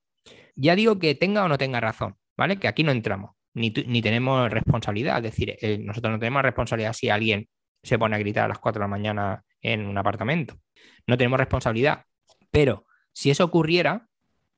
Ya 0.56 0.74
digo 0.76 0.98
que 0.98 1.14
tenga 1.14 1.44
o 1.44 1.48
no 1.48 1.58
tenga 1.58 1.80
razón, 1.80 2.16
¿vale? 2.36 2.58
Que 2.58 2.68
aquí 2.68 2.82
no 2.82 2.92
entramos, 2.92 3.32
ni, 3.54 3.70
ni 3.86 4.02
tenemos 4.02 4.50
responsabilidad. 4.50 5.18
Es 5.18 5.24
decir, 5.24 5.56
eh, 5.60 5.78
nosotros 5.78 6.12
no 6.12 6.18
tenemos 6.18 6.42
responsabilidad 6.42 6.92
si 6.94 7.10
alguien 7.10 7.48
se 7.82 7.98
pone 7.98 8.16
a 8.16 8.18
gritar 8.18 8.44
a 8.44 8.48
las 8.48 8.58
4 8.58 8.80
de 8.80 8.84
la 8.84 8.88
mañana 8.88 9.44
en 9.60 9.86
un 9.86 9.98
apartamento. 9.98 10.56
No 11.06 11.16
tenemos 11.16 11.38
responsabilidad. 11.38 12.04
Pero 12.50 12.86
si 13.12 13.30
eso 13.30 13.44
ocurriera, 13.44 14.08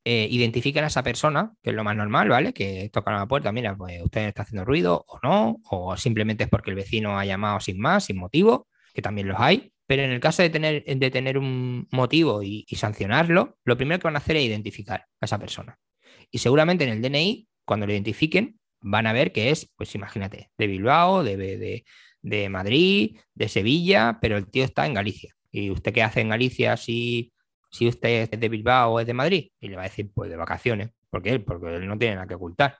eh, 0.06 0.28
identifiquen 0.30 0.84
a 0.84 0.88
esa 0.88 1.02
persona, 1.02 1.54
que 1.62 1.70
es 1.70 1.76
lo 1.76 1.82
más 1.82 1.96
normal, 1.96 2.28
¿vale? 2.28 2.52
Que 2.52 2.90
tocan 2.92 3.14
a 3.14 3.20
la 3.20 3.26
puerta, 3.26 3.52
mira, 3.52 3.75
pues 3.75 4.02
usted 4.02 4.28
está 4.28 4.42
haciendo 4.42 4.64
ruido 4.64 5.04
o 5.08 5.18
no, 5.23 5.61
o 5.70 5.96
simplemente 5.96 6.44
es 6.44 6.50
porque 6.50 6.70
el 6.70 6.76
vecino 6.76 7.18
ha 7.18 7.25
llamado 7.25 7.58
sin 7.61 7.80
más, 7.80 8.04
sin 8.04 8.18
motivo, 8.18 8.68
que 8.92 9.02
también 9.02 9.28
los 9.28 9.40
hay. 9.40 9.73
Pero 9.87 10.02
en 10.02 10.11
el 10.11 10.20
caso 10.20 10.42
de 10.42 10.50
tener, 10.50 10.84
de 10.84 11.11
tener 11.11 11.38
un 11.38 11.88
motivo 11.90 12.42
y, 12.42 12.66
sancionarlo, 12.76 13.58
lo 13.64 13.76
primero 13.76 13.99
que 13.99 14.06
van 14.06 14.16
a 14.16 14.18
hacer 14.18 14.37
es 14.37 14.44
identificar 14.44 15.06
a 15.20 15.25
esa 15.25 15.38
persona. 15.38 15.78
Y 16.30 16.38
seguramente 16.38 16.84
en 16.84 16.90
el 16.90 17.02
DNI, 17.02 17.49
cuando 17.64 17.87
lo 17.87 17.92
identifiquen, 17.92 18.58
van 18.80 19.06
a 19.06 19.12
ver 19.12 19.32
que 19.32 19.50
es, 19.50 19.70
pues 19.76 19.94
imagínate, 19.94 20.50
de 20.58 20.66
Bilbao, 20.66 21.23
de, 21.23 21.37
de, 21.37 21.84
de 22.23 22.49
Madrid, 22.49 23.18
de 23.34 23.49
Sevilla, 23.49 24.18
pero 24.20 24.37
el 24.37 24.50
tío 24.50 24.64
está 24.64 24.87
en 24.87 24.94
Galicia. 24.94 25.34
¿Y 25.50 25.70
usted 25.70 25.92
qué 25.92 26.02
hace 26.02 26.20
en 26.20 26.30
Galicia 26.30 26.76
si 26.76 27.34
si 27.75 27.88
usted 27.88 28.31
es 28.33 28.40
de 28.40 28.49
Bilbao 28.49 28.93
o 28.93 29.00
es 29.00 29.07
de 29.07 29.14
Madrid, 29.14 29.50
y 29.59 29.66
le 29.69 29.75
va 29.75 29.83
a 29.83 29.87
decir, 29.87 30.09
pues 30.14 30.31
de 30.31 30.37
vacaciones, 30.37 30.90
porque 31.11 31.31
él, 31.31 31.43
porque 31.43 31.75
él 31.75 31.88
no 31.88 31.99
tiene 31.99 32.14
nada 32.14 32.26
que 32.28 32.35
ocultar. 32.35 32.78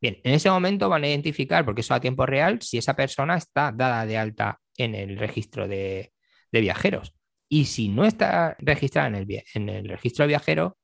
Bien, 0.00 0.20
en 0.22 0.32
ese 0.32 0.48
momento 0.48 0.88
van 0.88 1.02
a 1.02 1.08
identificar, 1.08 1.64
porque 1.64 1.80
eso 1.80 1.92
a 1.92 2.00
tiempo 2.00 2.24
real, 2.24 2.62
si 2.62 2.78
esa 2.78 2.94
persona 2.94 3.36
está 3.36 3.72
dada 3.72 4.06
de 4.06 4.16
alta 4.16 4.60
en 4.76 4.94
el 4.94 5.18
registro 5.18 5.66
de, 5.66 6.12
viajeros. 6.52 7.16
Y 7.48 7.64
si 7.64 7.88
no 7.88 8.04
está 8.04 8.56
registrada 8.60 9.08
en 9.08 9.68
el, 9.68 9.88
registro 9.88 10.22
de 10.22 10.28
viajeros, 10.28 10.74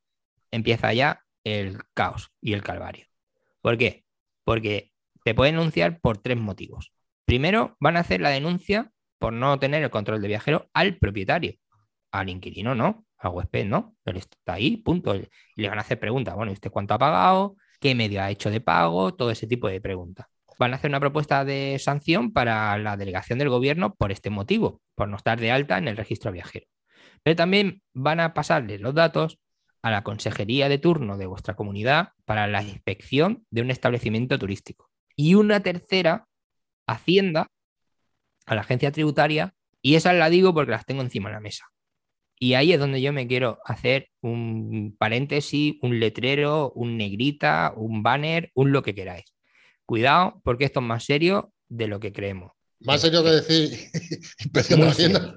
empieza 0.50 0.92
ya 0.92 1.20
el 1.44 1.78
caos 1.94 2.32
y 2.40 2.54
el 2.54 2.62
calvario. 2.62 3.06
¿Por 3.60 3.78
qué? 3.78 4.04
Porque 4.42 4.90
te 5.22 5.32
pueden 5.32 5.54
denunciar 5.54 6.00
por 6.00 6.18
tres 6.18 6.38
motivos. 6.38 6.92
Primero, 7.24 7.76
van 7.78 7.96
a 7.96 8.00
hacer 8.00 8.20
la 8.20 8.30
denuncia 8.30 8.90
por 9.20 9.32
no 9.32 9.60
tener 9.60 9.84
el 9.84 9.90
control 9.90 10.20
de 10.20 10.28
viajero 10.28 10.68
al 10.74 10.96
propietario. 10.96 11.54
Al 12.10 12.28
inquilino 12.30 12.74
no 12.74 13.04
a 13.28 13.30
huésped, 13.30 13.66
¿no? 13.66 13.96
Él 14.04 14.16
está 14.16 14.54
ahí, 14.54 14.76
punto. 14.76 15.14
Y 15.14 15.28
le 15.56 15.68
van 15.68 15.78
a 15.78 15.82
hacer 15.82 15.98
preguntas, 15.98 16.34
bueno, 16.34 16.52
¿y 16.52 16.54
usted 16.54 16.70
cuánto 16.70 16.94
ha 16.94 16.98
pagado? 16.98 17.56
¿Qué 17.80 17.94
medio 17.94 18.22
ha 18.22 18.30
hecho 18.30 18.50
de 18.50 18.60
pago? 18.60 19.14
Todo 19.14 19.30
ese 19.30 19.46
tipo 19.46 19.68
de 19.68 19.80
preguntas. 19.80 20.26
Van 20.58 20.72
a 20.72 20.76
hacer 20.76 20.90
una 20.90 21.00
propuesta 21.00 21.44
de 21.44 21.78
sanción 21.80 22.32
para 22.32 22.78
la 22.78 22.96
delegación 22.96 23.38
del 23.38 23.48
gobierno 23.48 23.94
por 23.94 24.12
este 24.12 24.30
motivo, 24.30 24.80
por 24.94 25.08
no 25.08 25.16
estar 25.16 25.40
de 25.40 25.50
alta 25.50 25.78
en 25.78 25.88
el 25.88 25.96
registro 25.96 26.30
viajero. 26.30 26.66
Pero 27.22 27.36
también 27.36 27.82
van 27.92 28.20
a 28.20 28.34
pasarle 28.34 28.78
los 28.78 28.94
datos 28.94 29.38
a 29.82 29.90
la 29.90 30.02
consejería 30.02 30.68
de 30.68 30.78
turno 30.78 31.18
de 31.18 31.26
vuestra 31.26 31.56
comunidad 31.56 32.10
para 32.24 32.46
la 32.46 32.62
inspección 32.62 33.44
de 33.50 33.62
un 33.62 33.70
establecimiento 33.70 34.38
turístico. 34.38 34.88
Y 35.16 35.34
una 35.34 35.60
tercera, 35.60 36.26
Hacienda, 36.86 37.48
a 38.46 38.54
la 38.54 38.60
agencia 38.60 38.92
tributaria, 38.92 39.54
y 39.82 39.96
esa 39.96 40.12
la 40.12 40.30
digo 40.30 40.54
porque 40.54 40.72
las 40.72 40.86
tengo 40.86 41.02
encima 41.02 41.28
de 41.28 41.34
la 41.34 41.40
mesa. 41.40 41.66
Y 42.38 42.54
ahí 42.54 42.72
es 42.72 42.80
donde 42.80 43.00
yo 43.00 43.12
me 43.12 43.26
quiero 43.26 43.58
hacer 43.64 44.08
un 44.20 44.94
paréntesis, 44.98 45.76
un 45.82 46.00
letrero, 46.00 46.72
un 46.74 46.96
negrita, 46.96 47.72
un 47.76 48.02
banner, 48.02 48.50
un 48.54 48.72
lo 48.72 48.82
que 48.82 48.94
queráis. 48.94 49.24
Cuidado, 49.86 50.40
porque 50.44 50.64
esto 50.64 50.80
es 50.80 50.86
más 50.86 51.04
serio 51.04 51.52
de 51.68 51.86
lo 51.88 52.00
que 52.00 52.12
creemos. 52.12 52.52
Más 52.80 53.00
serio 53.00 53.22
que 53.22 53.30
decir 53.30 53.90
inspección 54.38 54.80
de 54.80 54.88
Hacienda. 54.88 55.36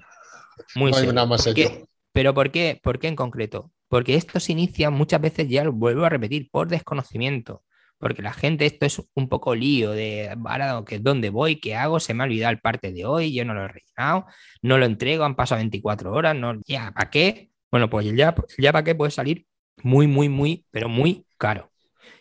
Muy 0.76 0.94
serio. 0.94 1.28
más 1.28 1.44
serio. 1.44 1.88
¿Pero 2.12 2.34
por 2.34 2.52
qué? 2.52 2.80
¿Por 2.82 3.00
qué 3.00 3.08
en 3.08 3.16
concreto? 3.16 3.72
Porque 3.88 4.16
esto 4.16 4.40
se 4.40 4.52
inicia 4.52 4.90
muchas 4.90 5.22
veces, 5.22 5.48
ya 5.48 5.64
lo 5.64 5.72
vuelvo 5.72 6.04
a 6.04 6.10
repetir, 6.10 6.50
por 6.50 6.68
desconocimiento 6.68 7.64
porque 8.00 8.22
la 8.22 8.34
gente 8.34 8.66
esto 8.66 8.86
es 8.86 9.02
un 9.16 9.28
poco 9.30 9.56
lío 9.56 9.92
de 9.92 10.30
ahora 10.46 10.84
que 10.86 11.00
dónde 11.00 11.30
voy, 11.30 11.60
qué 11.60 11.76
hago, 11.76 12.00
se 12.00 12.14
me 12.14 12.24
ha 12.24 12.26
olvidado 12.26 12.52
el 12.52 12.60
parte 12.60 12.92
de 12.92 13.06
hoy, 13.06 13.34
yo 13.34 13.46
no 13.46 13.54
lo 13.54 13.66
he 13.66 13.68
rellenado, 13.68 14.26
no 14.62 14.78
lo 14.78 14.86
entrego, 14.86 15.24
han 15.24 15.36
pasado 15.36 15.60
24 15.60 16.12
horas, 16.14 16.36
no, 16.36 16.60
ya, 16.66 16.92
¿para 16.94 17.10
qué? 17.10 17.50
Bueno, 17.72 17.90
pues 17.90 18.06
ya, 18.14 18.36
ya 18.58 18.72
para 18.72 18.84
qué 18.84 18.96
puede 18.96 19.12
salir 19.12 19.46
muy, 19.84 20.08
muy, 20.08 20.30
muy, 20.30 20.66
pero 20.72 20.90
muy 20.90 21.26
caro. 21.38 21.72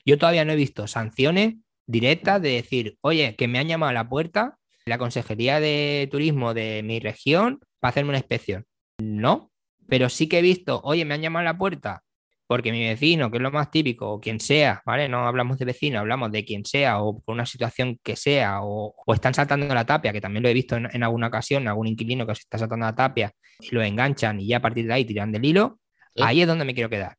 Yo 0.04 0.18
todavía 0.18 0.44
no 0.44 0.52
he 0.52 0.56
visto 0.56 0.86
sanciones 0.86 1.54
directas 1.86 2.40
de 2.42 2.50
decir, 2.50 2.96
oye, 3.00 3.36
que 3.36 3.48
me 3.48 3.58
han 3.58 3.68
llamado 3.68 3.90
a 3.90 3.94
la 3.94 4.08
puerta 4.08 4.58
la 4.86 4.98
Consejería 4.98 5.60
de 5.60 6.08
Turismo 6.10 6.54
de 6.54 6.82
mi 6.84 7.00
región 7.00 7.60
para 7.80 7.90
hacerme 7.90 8.10
una 8.10 8.18
inspección. 8.18 8.64
No, 8.98 9.50
pero 9.88 10.08
sí 10.08 10.28
que 10.28 10.38
he 10.38 10.42
visto, 10.42 10.80
oye, 10.84 11.04
me 11.04 11.14
han 11.14 11.22
llamado 11.22 11.40
a 11.40 11.52
la 11.52 11.58
puerta 11.58 12.02
porque 12.46 12.70
mi 12.70 12.87
vecino, 12.87 13.30
que 13.30 13.38
es 13.38 13.42
lo 13.42 13.50
más 13.50 13.70
típico, 13.70 14.12
o 14.12 14.20
quien 14.20 14.38
sea, 14.40 14.82
¿vale? 14.87 15.09
No 15.09 15.26
hablamos 15.26 15.59
de 15.59 15.64
vecino, 15.64 15.98
hablamos 15.98 16.30
de 16.30 16.44
quien 16.44 16.64
sea, 16.64 17.00
o 17.02 17.20
por 17.20 17.35
una 17.35 17.46
situación 17.46 17.98
que 18.02 18.16
sea, 18.16 18.61
o, 18.62 18.94
están 19.12 19.35
saltando 19.35 19.72
la 19.74 19.85
tapia, 19.85 20.12
que 20.12 20.20
también 20.20 20.42
lo 20.42 20.48
he 20.48 20.54
visto 20.54 20.76
en, 20.76 21.02
alguna 21.02 21.26
ocasión, 21.26 21.66
algún 21.66 21.88
inquilino 21.88 22.26
que 22.26 22.35
se 22.35 22.42
está 22.42 22.59
saltando 22.59 22.87
la 22.87 22.94
tapia 22.94 23.32
y 23.61 23.74
lo 23.74 23.82
enganchan 23.82 24.40
y 24.40 24.48
ya 24.48 24.59
a 24.59 24.62
partir 24.62 24.87
de 24.87 24.92
ahí 24.92 25.04
tiran 25.04 25.32
del 25.32 25.44
hilo, 25.44 25.80
ahí 26.18 26.42
es 26.42 26.46
donde 26.46 26.64
me 26.64 26.74
quiero 26.74 26.90
quedar. 26.90 27.16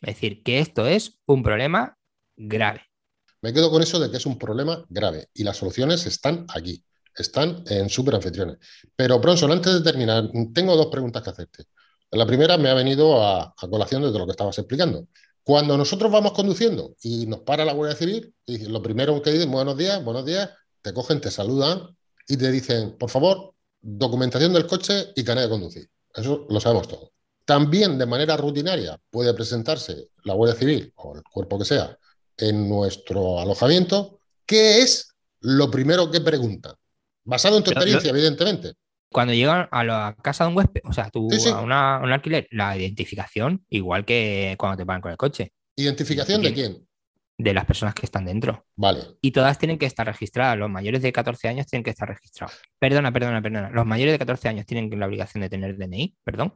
Es 0.00 0.14
decir, 0.14 0.42
que 0.42 0.58
esto 0.58 0.86
es 0.86 1.20
un 1.26 1.42
problema 1.42 1.96
grave. 2.36 2.82
Me 3.42 3.52
quedo 3.52 3.70
con 3.70 3.82
eso 3.82 3.98
de 3.98 4.10
que 4.10 4.16
es 4.16 4.26
un 4.26 4.38
problema 4.38 4.84
grave 4.88 5.28
y 5.34 5.44
las 5.44 5.56
soluciones 5.56 6.06
están 6.06 6.46
aquí, 6.48 6.84
están 7.14 7.62
en 7.66 7.88
Super 7.88 8.14
Anfitriones. 8.14 8.58
Pero, 8.96 9.18
Bronson, 9.18 9.52
antes 9.52 9.74
de 9.74 9.82
terminar, 9.82 10.30
tengo 10.54 10.76
dos 10.76 10.86
preguntas 10.86 11.22
que 11.22 11.30
hacerte. 11.30 11.64
La 12.12 12.26
primera 12.26 12.58
me 12.58 12.68
ha 12.68 12.74
venido 12.74 13.24
a, 13.24 13.54
colación 13.70 14.02
de 14.02 14.18
lo 14.18 14.26
que 14.26 14.32
estabas 14.32 14.58
explicando. 14.58 15.06
Cuando 15.42 15.78
nosotros 15.78 16.12
vamos 16.12 16.32
conduciendo 16.32 16.94
y 17.02 17.26
nos 17.26 17.40
para 17.40 17.64
la 17.64 17.72
Guardia 17.72 17.96
Civil, 17.96 18.34
y 18.44 18.66
lo 18.66 18.82
primero 18.82 19.20
que 19.22 19.32
dicen, 19.32 19.50
buenos 19.50 19.78
días, 19.78 20.04
buenos 20.04 20.26
días, 20.26 20.50
te 20.82 20.92
cogen, 20.92 21.22
te 21.22 21.30
saludan 21.30 21.96
y 22.28 22.36
te 22.36 22.50
dicen, 22.52 22.98
por 22.98 23.08
favor, 23.08 23.54
documentación 23.80 24.52
del 24.52 24.66
coche 24.66 25.12
y 25.16 25.24
carnet 25.24 25.44
de 25.44 25.50
conducir. 25.50 25.90
Eso 26.14 26.46
lo 26.50 26.60
sabemos 26.60 26.86
todo. 26.86 27.12
También 27.46 27.96
de 27.96 28.04
manera 28.04 28.36
rutinaria 28.36 29.00
puede 29.10 29.32
presentarse 29.32 30.10
la 30.24 30.34
Guardia 30.34 30.58
Civil 30.58 30.92
o 30.96 31.16
el 31.16 31.22
cuerpo 31.22 31.58
que 31.58 31.64
sea 31.64 31.96
en 32.36 32.68
nuestro 32.68 33.40
alojamiento. 33.40 34.20
¿Qué 34.44 34.82
es 34.82 35.14
lo 35.40 35.70
primero 35.70 36.10
que 36.10 36.20
preguntan? 36.20 36.74
Basado 37.24 37.56
en 37.56 37.64
tu 37.64 37.70
experiencia, 37.70 38.10
evidentemente 38.10 38.74
cuando 39.12 39.34
llegan 39.34 39.68
a 39.70 39.84
la 39.84 40.16
casa 40.22 40.44
de 40.44 40.50
un 40.50 40.56
huésped, 40.56 40.80
o 40.84 40.92
sea, 40.92 41.10
tú 41.10 41.28
a 41.52 41.60
una, 41.60 42.00
un 42.02 42.10
alquiler, 42.10 42.48
la 42.50 42.76
identificación, 42.76 43.64
igual 43.68 44.04
que 44.04 44.56
cuando 44.58 44.76
te 44.76 44.86
pagan 44.86 45.00
con 45.00 45.10
el 45.10 45.16
coche. 45.16 45.52
¿Identificación 45.76 46.42
de 46.42 46.52
quién? 46.52 46.88
De 47.38 47.54
las 47.54 47.64
personas 47.64 47.94
que 47.94 48.06
están 48.06 48.24
dentro. 48.24 48.66
Vale. 48.76 49.00
Y 49.20 49.30
todas 49.30 49.58
tienen 49.58 49.78
que 49.78 49.86
estar 49.86 50.06
registradas. 50.06 50.58
Los 50.58 50.70
mayores 50.70 51.02
de 51.02 51.12
14 51.12 51.48
años 51.48 51.66
tienen 51.66 51.82
que 51.82 51.90
estar 51.90 52.08
registrados. 52.08 52.60
Perdona, 52.78 53.12
perdona, 53.12 53.42
perdona. 53.42 53.70
Los 53.70 53.86
mayores 53.86 54.12
de 54.12 54.18
14 54.18 54.48
años 54.48 54.66
tienen 54.66 54.98
la 54.98 55.06
obligación 55.06 55.42
de 55.42 55.48
tener 55.48 55.76
DNI, 55.76 56.16
perdón. 56.24 56.54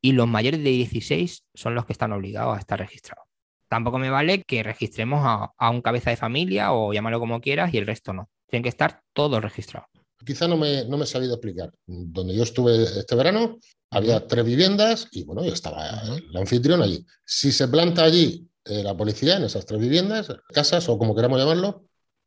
Y 0.00 0.12
los 0.12 0.28
mayores 0.28 0.62
de 0.62 0.70
16 0.70 1.44
son 1.54 1.74
los 1.74 1.86
que 1.86 1.92
están 1.92 2.12
obligados 2.12 2.56
a 2.56 2.60
estar 2.60 2.78
registrados. 2.78 3.24
Tampoco 3.68 3.98
me 3.98 4.10
vale 4.10 4.44
que 4.44 4.62
registremos 4.62 5.20
a, 5.24 5.52
a 5.56 5.70
un 5.70 5.82
cabeza 5.82 6.10
de 6.10 6.16
familia 6.16 6.72
o 6.72 6.92
llámalo 6.92 7.20
como 7.20 7.40
quieras 7.40 7.74
y 7.74 7.78
el 7.78 7.86
resto 7.86 8.12
no. 8.12 8.30
Tienen 8.48 8.62
que 8.62 8.70
estar 8.70 9.02
todos 9.12 9.42
registrados 9.42 9.88
quizá 10.24 10.48
no 10.48 10.56
me, 10.56 10.84
no 10.84 10.96
me 10.96 11.04
he 11.04 11.06
sabido 11.06 11.34
explicar. 11.34 11.72
Donde 11.86 12.34
yo 12.34 12.42
estuve 12.42 12.82
este 12.82 13.14
verano, 13.14 13.58
había 13.90 14.26
tres 14.26 14.44
viviendas 14.44 15.08
y 15.12 15.24
bueno, 15.24 15.42
estaba 15.44 16.00
el 16.02 16.36
anfitrión 16.36 16.82
allí. 16.82 17.04
Si 17.24 17.52
se 17.52 17.68
planta 17.68 18.04
allí 18.04 18.46
eh, 18.64 18.82
la 18.82 18.96
policía 18.96 19.36
en 19.36 19.44
esas 19.44 19.64
tres 19.64 19.80
viviendas, 19.80 20.28
casas 20.52 20.88
o 20.88 20.98
como 20.98 21.14
queramos 21.14 21.38
llamarlo, 21.38 21.84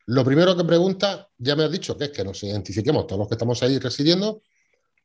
lo 0.08 0.26
primero 0.26 0.58
que 0.58 0.64
pregunta, 0.64 1.30
ya 1.38 1.56
me 1.56 1.64
has 1.64 1.72
dicho 1.72 1.98
que 1.98 2.06
es 2.06 2.12
que 2.12 2.24
nos 2.24 2.42
identifiquemos 2.44 3.06
todos 3.08 3.20
los 3.20 3.28
que 3.28 3.36
estamos 3.36 3.62
ahí 3.64 3.78
residiendo, 3.78 4.42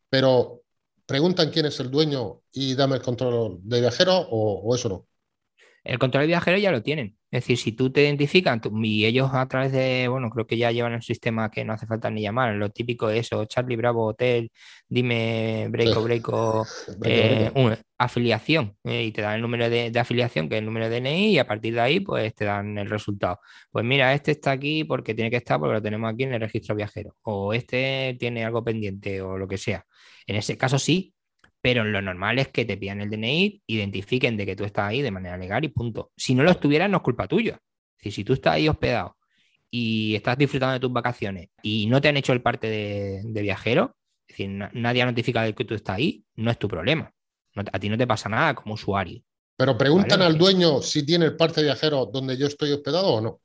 pero 0.09 0.63
preguntan 1.05 1.51
quién 1.51 1.67
es 1.67 1.79
el 1.81 1.91
dueño 1.91 2.43
y 2.53 2.75
dame 2.75 2.97
el 2.97 3.03
control 3.03 3.59
de 3.63 3.81
viajero 3.81 4.17
o, 4.17 4.63
o 4.63 4.75
eso 4.75 4.89
no. 4.89 5.07
El 5.87 5.99
control 5.99 6.23
de 6.23 6.29
viajero 6.29 6.59
ya 6.59 6.73
lo 6.73 6.83
tienen. 6.83 7.17
Es 7.31 7.43
decir, 7.43 7.59
si 7.59 7.73
tú 7.73 7.91
te 7.91 8.03
identifican 8.03 8.61
y 8.83 9.05
ellos 9.05 9.31
a 9.33 9.47
través 9.47 9.71
de, 9.71 10.09
bueno, 10.09 10.31
creo 10.31 10.47
que 10.47 10.57
ya 10.57 10.73
llevan 10.73 10.95
el 10.95 11.03
sistema 11.03 11.51
que 11.51 11.65
no 11.65 11.75
hace 11.75 11.87
falta 11.87 12.11
ni 12.11 12.23
llamar, 12.23 12.55
lo 12.55 12.71
típico 12.71 13.09
de 13.09 13.19
eso, 13.19 13.45
Charlie 13.45 13.77
Bravo 13.77 14.07
Hotel, 14.07 14.51
dime 14.89 15.69
break 15.71 16.03
breako, 16.03 16.67
eh, 17.05 17.53
afiliación, 17.99 18.77
eh, 18.85 19.05
y 19.05 19.13
te 19.13 19.23
dan 19.23 19.37
el 19.37 19.43
número 19.43 19.69
de, 19.71 19.93
afiliación, 19.99 20.49
que 20.49 20.57
es 20.57 20.59
el 20.61 20.67
número 20.67 20.89
de 20.89 21.01
DNI, 21.01 21.33
y 21.33 21.39
a 21.39 21.47
partir 21.47 21.75
de 21.75 21.81
ahí, 21.81 22.01
pues 22.01 22.35
te 22.35 22.45
dan 22.45 22.79
el 22.79 22.89
resultado. 22.89 23.41
Pues 23.71 23.85
mira, 23.85 24.13
este 24.15 24.33
está 24.33 24.53
aquí 24.53 24.85
porque 24.85 25.15
tiene 25.15 25.31
que 25.31 25.37
estar, 25.37 25.59
porque 25.61 25.75
lo 25.75 25.83
tenemos 25.83 26.13
aquí 26.13 26.25
en 26.25 26.35
el 26.35 26.41
registro 26.41 26.75
viajero, 26.75 27.17
o 27.23 27.53
este 27.53 28.17
tiene 28.19 28.45
algo 28.45 28.65
pendiente, 28.65 29.21
o 29.21 29.37
lo 29.39 29.47
que 29.47 29.59
sea. 29.59 29.85
En 30.27 30.37
ese 30.37 30.57
caso 30.57 30.79
sí, 30.79 31.15
pero 31.61 31.85
lo 31.85 32.01
normal 32.01 32.39
es 32.39 32.49
que 32.49 32.65
te 32.65 32.77
pidan 32.77 33.01
el 33.01 33.11
DNI, 33.11 33.63
identifiquen 33.67 34.37
de 34.37 34.47
que 34.47 34.57
tú 34.57 34.65
estás 34.65 34.89
ahí 34.89 35.03
de 35.03 35.11
manera 35.11 35.37
legal 35.37 35.65
y 35.65 35.69
punto. 35.69 36.13
Si 36.17 36.35
no 36.35 36.43
lo 36.43 36.51
estuvieran, 36.51 36.91
no 36.91 36.99
es 36.99 37.03
culpa 37.03 37.27
tuya. 37.27 37.59
Decir, 37.97 38.13
si 38.13 38.25
tú 38.25 38.35
estás 38.35 38.55
ahí 38.55 38.69
hospedado 38.69 39.17
y 39.71 40.15
estás 40.15 40.39
disfrutando 40.39 40.75
de 40.75 40.81
tus 40.81 40.93
vacaciones 40.93 41.49
y 41.63 41.87
no 41.87 42.01
te 42.01 42.09
han 42.09 42.17
hecho 42.17 42.33
el 42.33 42.43
parte 42.43 42.69
de, 42.69 43.43
viajero, 43.43 43.97
es 44.29 44.37
decir, 44.37 44.51
nadie 44.73 45.03
ha 45.03 45.07
notificado 45.07 45.53
que 45.55 45.65
tú 45.65 45.75
estás 45.75 45.97
ahí, 45.97 46.25
no 46.37 46.51
es 46.51 46.59
tu 46.59 46.69
problema. 46.69 47.13
a 47.55 47.79
ti 47.79 47.89
no 47.89 47.99
te 47.99 48.07
pasa 48.07 48.29
nada 48.29 48.55
como 48.55 48.75
usuario. 48.75 49.23
Pero 49.57 49.79
preguntan 49.79 50.21
al 50.21 50.37
dueño 50.37 50.83
si 50.83 51.05
tiene 51.05 51.25
el 51.25 51.37
parte 51.37 51.61
de 51.61 51.69
viajero 51.69 52.07
donde 52.07 52.37
yo 52.37 52.47
estoy 52.47 52.73
hospedado 52.73 53.09
o 53.09 53.21
no. 53.21 53.41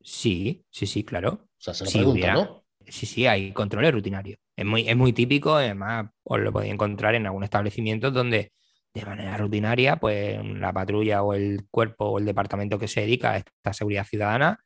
Sí, 0.00 0.64
sí, 0.70 0.86
sí, 0.86 1.04
claro. 1.04 1.44
O 1.44 1.48
sea, 1.58 1.74
se 1.74 1.84
lo 1.84 1.90
pregunta, 1.90 2.32
¿no? 2.32 2.61
Sí, 2.86 3.06
sí, 3.06 3.26
hay 3.26 3.52
controles 3.52 3.92
rutinarios. 3.92 4.38
Es 4.56 4.64
muy, 4.64 4.88
es 4.88 4.96
muy 4.96 5.12
típico, 5.12 5.54
además 5.54 6.06
os 6.24 6.40
lo 6.40 6.52
podéis 6.52 6.72
encontrar 6.74 7.14
en 7.14 7.26
algún 7.26 7.44
establecimiento 7.44 8.10
donde 8.10 8.52
de 8.94 9.04
manera 9.06 9.36
rutinaria, 9.36 9.96
pues 9.96 10.38
la 10.44 10.72
patrulla 10.72 11.22
o 11.22 11.34
el 11.34 11.66
cuerpo 11.70 12.06
o 12.06 12.18
el 12.18 12.26
departamento 12.26 12.78
que 12.78 12.88
se 12.88 13.00
dedica 13.02 13.32
a 13.32 13.36
esta 13.38 13.72
seguridad 13.72 14.06
ciudadana 14.06 14.58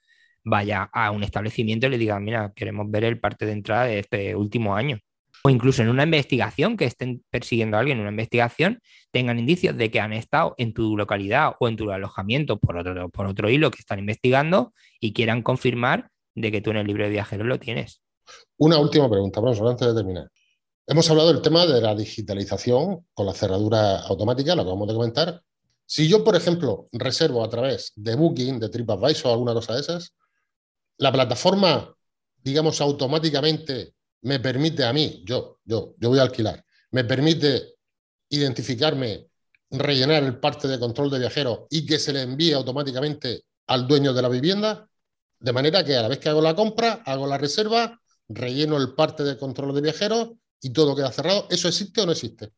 vaya 0.44 0.88
a 0.92 1.11
un 1.11 1.24
establecimiento 1.24 1.87
y 1.87 1.90
le 1.90 1.98
diga, 1.98 2.20
mira, 2.20 2.52
queremos 2.55 2.90
ver 2.90 3.05
el 3.05 3.20
parte 3.20 3.46
de 3.46 3.52
entrada 3.52 3.85
de 3.85 3.98
este 3.98 4.37
último 4.37 4.76
año. 4.76 4.98
O 5.42 5.50
incluso 5.50 5.83
en 5.83 5.88
una 5.88 6.05
investigación 6.05 6.76
que 6.76 6.87
estén 6.87 7.22
persiguiendo 7.31 7.76
a 7.76 7.81
alguien 7.81 7.98
en 7.98 8.02
una 8.02 8.11
investigación, 8.11 8.81
tengan 9.11 9.38
indicios 9.38 9.76
de 9.76 9.90
que 9.90 10.00
han 10.00 10.12
estado 10.12 10.55
en 10.59 10.72
tu 10.72 10.96
localidad 10.96 11.55
o 11.61 11.68
en 11.68 11.76
tu 11.76 11.90
alojamiento 11.90 12.59
por 12.59 12.79
otro, 12.79 13.09
por 13.11 13.26
otro 13.26 13.50
hilo 13.50 13.70
que 13.70 13.81
están 13.81 13.98
investigando 13.98 14.72
y 15.00 15.12
quieran 15.12 15.42
confirmar 15.42 16.11
de 16.37 16.52
que 16.52 16.61
tú 16.61 16.70
en 16.70 16.76
el 16.79 16.87
libro 16.87 17.05
de 17.05 17.11
viajeros 17.11 17.46
lo 17.46 17.59
tienes. 17.59 18.02
Una 18.58 18.78
última 18.78 19.08
pregunta, 19.10 19.40
vamos, 19.40 19.60
antes 19.60 19.86
de 19.86 19.94
terminar. 19.94 20.30
Hemos 20.86 21.10
hablado 21.10 21.32
del 21.32 21.42
tema 21.42 21.66
de 21.66 21.80
la 21.80 21.94
digitalización 21.94 23.06
con 23.12 23.26
la 23.26 23.34
cerradura 23.34 24.00
automática, 24.00 24.54
lo 24.54 24.62
acabamos 24.62 24.88
de 24.88 24.94
comentar. 24.94 25.42
Si 25.84 26.08
yo, 26.08 26.24
por 26.24 26.36
ejemplo, 26.36 26.88
reservo 26.92 27.44
a 27.44 27.50
través 27.50 27.92
de 27.96 28.14
Booking, 28.14 28.58
de 28.60 28.68
TripAdvisor 28.68 29.30
o 29.30 29.32
alguna 29.32 29.52
cosa 29.52 29.74
de 29.74 29.80
esas, 29.80 30.14
la 30.98 31.12
plataforma, 31.12 31.94
digamos, 32.42 32.80
automáticamente 32.80 33.94
me 34.22 34.40
permite 34.40 34.84
a 34.84 34.92
mí, 34.92 35.22
yo, 35.24 35.58
yo, 35.64 35.94
yo 35.98 36.08
voy 36.08 36.18
a 36.18 36.22
alquilar, 36.22 36.64
me 36.92 37.04
permite 37.04 37.74
identificarme, 38.28 39.28
rellenar 39.70 40.22
el 40.22 40.38
parte 40.38 40.68
de 40.68 40.78
control 40.78 41.10
de 41.10 41.18
viajero 41.18 41.66
y 41.70 41.84
que 41.84 41.98
se 41.98 42.12
le 42.12 42.22
envíe 42.22 42.52
automáticamente 42.52 43.44
al 43.66 43.86
dueño 43.86 44.12
de 44.12 44.22
la 44.22 44.28
vivienda, 44.28 44.88
de 45.38 45.52
manera 45.52 45.84
que 45.84 45.96
a 45.96 46.02
la 46.02 46.08
vez 46.08 46.18
que 46.18 46.28
hago 46.28 46.40
la 46.40 46.54
compra, 46.54 47.02
hago 47.04 47.26
la 47.26 47.38
reserva, 47.38 48.00
relleno 48.28 48.76
el 48.76 48.94
parte 48.94 49.22
de 49.22 49.38
control 49.38 49.74
de 49.74 49.82
viajeros 49.82 50.32
y 50.60 50.72
todo 50.72 50.96
queda 50.96 51.12
cerrado. 51.12 51.46
¿Eso 51.50 51.68
existe 51.68 52.00
o 52.00 52.06
no 52.06 52.12
existe? 52.12 52.50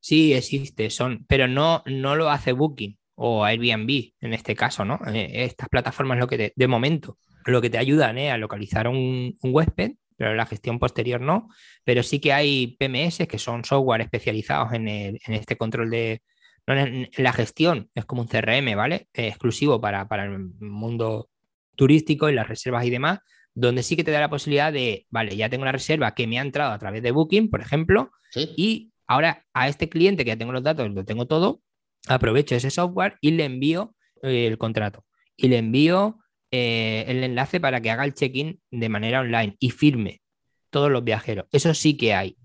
Sí, 0.00 0.32
existe, 0.32 0.90
son, 0.90 1.24
pero 1.28 1.48
no, 1.48 1.82
no 1.86 2.14
lo 2.14 2.30
hace 2.30 2.52
Booking 2.52 2.96
o 3.16 3.44
Airbnb 3.44 4.12
en 4.20 4.32
este 4.32 4.54
caso, 4.54 4.84
¿no? 4.84 5.00
Eh, 5.12 5.44
estas 5.44 5.68
plataformas 5.68 6.18
lo 6.18 6.28
que 6.28 6.52
de 6.54 6.68
momento 6.68 7.18
lo 7.48 7.60
que 7.60 7.70
te 7.70 7.78
ayudan 7.78 8.18
¿eh? 8.18 8.30
a 8.30 8.38
localizar 8.38 8.88
un, 8.88 9.36
un, 9.42 9.54
huésped, 9.54 9.92
pero 10.16 10.34
la 10.34 10.46
gestión 10.46 10.78
posterior 10.78 11.20
no. 11.20 11.48
Pero 11.84 12.02
sí 12.02 12.20
que 12.20 12.32
hay 12.32 12.76
PMS 12.78 13.26
que 13.26 13.38
son 13.38 13.64
software 13.64 14.02
especializados 14.02 14.72
en, 14.72 14.88
este 15.26 15.56
control 15.56 15.90
de 15.90 16.22
en, 16.66 17.08
la 17.16 17.32
gestión, 17.32 17.90
es 17.94 18.04
como 18.04 18.22
un 18.22 18.28
CRM, 18.28 18.76
¿vale? 18.76 19.08
exclusivo 19.12 19.80
para, 19.80 20.06
para 20.08 20.24
el 20.24 20.38
mundo 20.60 21.30
turístico 21.76 22.28
y 22.28 22.34
las 22.34 22.48
reservas 22.48 22.84
y 22.84 22.90
demás, 22.90 23.20
donde 23.58 23.82
sí 23.82 23.96
que 23.96 24.04
te 24.04 24.12
da 24.12 24.20
la 24.20 24.30
posibilidad 24.30 24.72
de, 24.72 25.06
vale, 25.10 25.36
ya 25.36 25.48
tengo 25.48 25.62
una 25.62 25.72
reserva 25.72 26.14
que 26.14 26.26
me 26.26 26.38
ha 26.38 26.42
entrado 26.42 26.72
a 26.72 26.78
través 26.78 27.02
de 27.02 27.10
Booking, 27.10 27.50
por 27.50 27.60
ejemplo, 27.60 28.12
y 28.34 28.92
ahora 29.06 29.44
a 29.52 29.68
este 29.68 29.88
cliente 29.88 30.24
que 30.24 30.28
ya 30.28 30.36
tengo 30.36 30.52
los 30.52 30.62
datos, 30.62 30.88
lo 30.90 31.04
tengo 31.04 31.26
todo, 31.26 31.60
aprovecho 32.06 32.54
ese 32.54 32.70
software 32.70 33.16
y 33.20 33.32
le 33.32 33.44
envío 33.44 33.96
eh, 34.22 34.46
el 34.46 34.58
contrato. 34.58 35.04
Y 35.36 35.48
le 35.48 35.58
envío 35.58 36.18
eh, 36.52 37.04
el 37.08 37.24
enlace 37.24 37.58
para 37.58 37.80
que 37.80 37.90
haga 37.90 38.04
el 38.04 38.14
check-in 38.14 38.60
de 38.70 38.88
manera 38.88 39.20
online 39.20 39.56
y 39.58 39.70
firme 39.70 40.22
todos 40.70 40.90
los 40.90 41.02
viajeros. 41.02 41.46
Eso 41.50 41.74
sí 41.74 41.96
que 41.96 42.14
hay. 42.14 42.36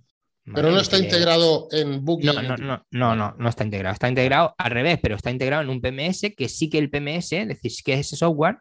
Pero 0.46 0.72
no 0.72 0.80
está 0.80 0.98
integrado 0.98 1.68
en 1.72 2.04
Booking. 2.04 2.26
No, 2.26 2.42
no, 2.42 2.58
no, 2.58 2.86
no, 2.90 3.16
no, 3.16 3.36
no 3.38 3.50
está 3.50 3.64
integrado. 3.64 3.94
Está 3.94 4.10
integrado 4.10 4.56
al 4.58 4.72
revés, 4.72 5.00
pero 5.02 5.16
está 5.16 5.30
integrado 5.30 5.62
en 5.62 5.70
un 5.70 5.80
PMS 5.80 6.34
que 6.36 6.50
sí 6.50 6.70
que 6.70 6.80
el 6.80 6.90
PMS, 6.90 7.34
es 7.34 7.48
decir, 7.48 7.72
que 7.86 7.94
ese 7.94 8.16
software 8.16 8.58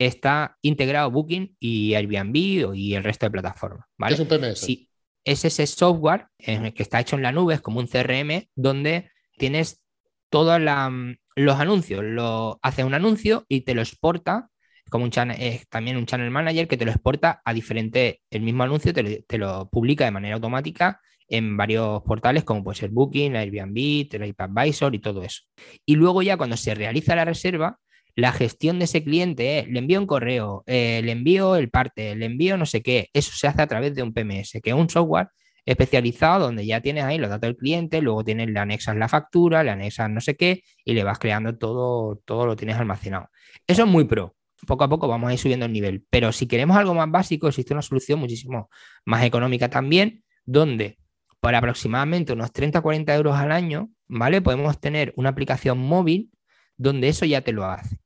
está 0.00 0.56
integrado 0.62 1.10
Booking 1.10 1.56
y 1.60 1.94
Airbnb 1.94 2.74
y 2.74 2.94
el 2.94 3.04
resto 3.04 3.26
de 3.26 3.30
plataformas. 3.30 3.86
¿vale? 3.98 4.16
¿Qué 4.16 4.22
es 4.22 4.30
un 4.30 4.38
PMS? 4.38 4.58
Sí, 4.58 4.88
es 5.24 5.44
ese 5.44 5.66
software 5.66 6.28
que 6.38 6.72
está 6.76 7.00
hecho 7.00 7.16
en 7.16 7.22
la 7.22 7.32
nube, 7.32 7.54
es 7.54 7.60
como 7.60 7.80
un 7.80 7.86
CRM, 7.86 8.48
donde 8.54 9.10
tienes 9.36 9.84
todos 10.30 10.58
los 10.60 11.60
anuncios. 11.60 12.02
Lo, 12.02 12.58
hace 12.62 12.82
un 12.82 12.94
anuncio 12.94 13.44
y 13.46 13.60
te 13.60 13.74
lo 13.74 13.82
exporta, 13.82 14.48
como 14.88 15.04
un 15.04 15.10
channel, 15.10 15.36
es 15.38 15.68
también 15.68 15.98
un 15.98 16.06
channel 16.06 16.30
manager 16.30 16.66
que 16.66 16.78
te 16.78 16.86
lo 16.86 16.92
exporta 16.92 17.42
a 17.44 17.52
diferentes, 17.52 18.16
el 18.30 18.40
mismo 18.40 18.62
anuncio 18.62 18.94
te, 18.94 19.22
te 19.22 19.38
lo 19.38 19.68
publica 19.68 20.06
de 20.06 20.10
manera 20.12 20.34
automática 20.34 21.00
en 21.28 21.56
varios 21.58 22.02
portales 22.02 22.42
como 22.42 22.64
puede 22.64 22.78
ser 22.78 22.90
Booking, 22.90 23.36
Airbnb, 23.36 24.08
TripAdvisor 24.08 24.94
y 24.94 24.98
todo 24.98 25.22
eso. 25.22 25.42
Y 25.84 25.94
luego 25.94 26.22
ya 26.22 26.38
cuando 26.38 26.56
se 26.56 26.74
realiza 26.74 27.14
la 27.14 27.26
reserva, 27.26 27.78
la 28.20 28.32
gestión 28.32 28.78
de 28.78 28.84
ese 28.84 29.02
cliente 29.02 29.60
es, 29.60 29.68
le 29.68 29.78
envío 29.78 29.98
un 29.98 30.06
correo, 30.06 30.62
eh, 30.66 31.00
le 31.02 31.12
envío 31.12 31.56
el 31.56 31.70
parte, 31.70 32.14
le 32.14 32.26
envío 32.26 32.56
no 32.58 32.66
sé 32.66 32.82
qué, 32.82 33.08
eso 33.14 33.32
se 33.34 33.46
hace 33.46 33.62
a 33.62 33.66
través 33.66 33.94
de 33.94 34.02
un 34.02 34.12
PMS, 34.12 34.60
que 34.62 34.70
es 34.70 34.76
un 34.76 34.90
software 34.90 35.28
especializado 35.64 36.46
donde 36.46 36.66
ya 36.66 36.80
tienes 36.80 37.04
ahí 37.04 37.18
los 37.18 37.30
datos 37.30 37.42
del 37.42 37.56
cliente, 37.56 38.02
luego 38.02 38.22
tienes, 38.22 38.48
le 38.48 38.58
anexas 38.58 38.96
la 38.96 39.08
factura, 39.08 39.62
le 39.64 39.70
anexas 39.70 40.10
no 40.10 40.20
sé 40.20 40.36
qué 40.36 40.62
y 40.84 40.92
le 40.94 41.04
vas 41.04 41.18
creando 41.18 41.56
todo, 41.56 42.20
todo 42.24 42.46
lo 42.46 42.56
tienes 42.56 42.76
almacenado. 42.76 43.28
Eso 43.66 43.84
es 43.84 43.88
muy 43.88 44.04
pro. 44.04 44.36
Poco 44.66 44.84
a 44.84 44.88
poco 44.88 45.08
vamos 45.08 45.30
a 45.30 45.32
ir 45.32 45.38
subiendo 45.38 45.64
el 45.64 45.72
nivel, 45.72 46.04
pero 46.10 46.32
si 46.32 46.46
queremos 46.46 46.76
algo 46.76 46.92
más 46.92 47.10
básico, 47.10 47.48
existe 47.48 47.72
una 47.72 47.82
solución 47.82 48.18
muchísimo 48.18 48.68
más 49.06 49.24
económica 49.24 49.70
también, 49.70 50.24
donde 50.44 50.98
por 51.40 51.54
aproximadamente 51.54 52.34
unos 52.34 52.52
30-40 52.52 53.14
euros 53.14 53.36
al 53.36 53.52
año, 53.52 53.90
¿vale? 54.08 54.42
Podemos 54.42 54.78
tener 54.78 55.14
una 55.16 55.30
aplicación 55.30 55.78
móvil 55.78 56.30
donde 56.76 57.08
eso 57.08 57.24
ya 57.24 57.40
te 57.40 57.52
lo 57.52 57.64
hace 57.64 57.99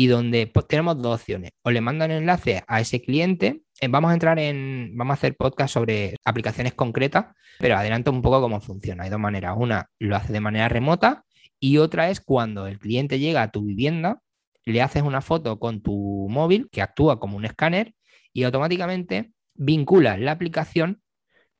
y 0.00 0.06
donde 0.06 0.46
pues, 0.46 0.66
tenemos 0.66 1.02
dos 1.02 1.20
opciones. 1.20 1.50
O 1.62 1.70
le 1.70 1.82
mandan 1.82 2.10
enlace 2.10 2.64
a 2.66 2.80
ese 2.80 3.02
cliente. 3.02 3.64
Eh, 3.82 3.88
vamos 3.88 4.10
a 4.10 4.14
entrar 4.14 4.38
en, 4.38 4.92
vamos 4.96 5.10
a 5.10 5.18
hacer 5.18 5.36
podcast 5.36 5.74
sobre 5.74 6.16
aplicaciones 6.24 6.72
concretas, 6.72 7.26
pero 7.58 7.76
adelanto 7.76 8.10
un 8.10 8.22
poco 8.22 8.40
cómo 8.40 8.62
funciona. 8.62 9.04
Hay 9.04 9.10
dos 9.10 9.20
maneras. 9.20 9.56
Una 9.58 9.90
lo 9.98 10.16
hace 10.16 10.32
de 10.32 10.40
manera 10.40 10.70
remota 10.70 11.26
y 11.58 11.76
otra 11.76 12.08
es 12.08 12.22
cuando 12.22 12.66
el 12.66 12.78
cliente 12.78 13.18
llega 13.18 13.42
a 13.42 13.50
tu 13.50 13.62
vivienda, 13.62 14.22
le 14.64 14.80
haces 14.80 15.02
una 15.02 15.20
foto 15.20 15.58
con 15.58 15.82
tu 15.82 16.28
móvil 16.30 16.70
que 16.72 16.80
actúa 16.80 17.20
como 17.20 17.36
un 17.36 17.44
escáner 17.44 17.92
y 18.32 18.44
automáticamente 18.44 19.32
vinculas 19.54 20.18
la 20.18 20.32
aplicación 20.32 21.02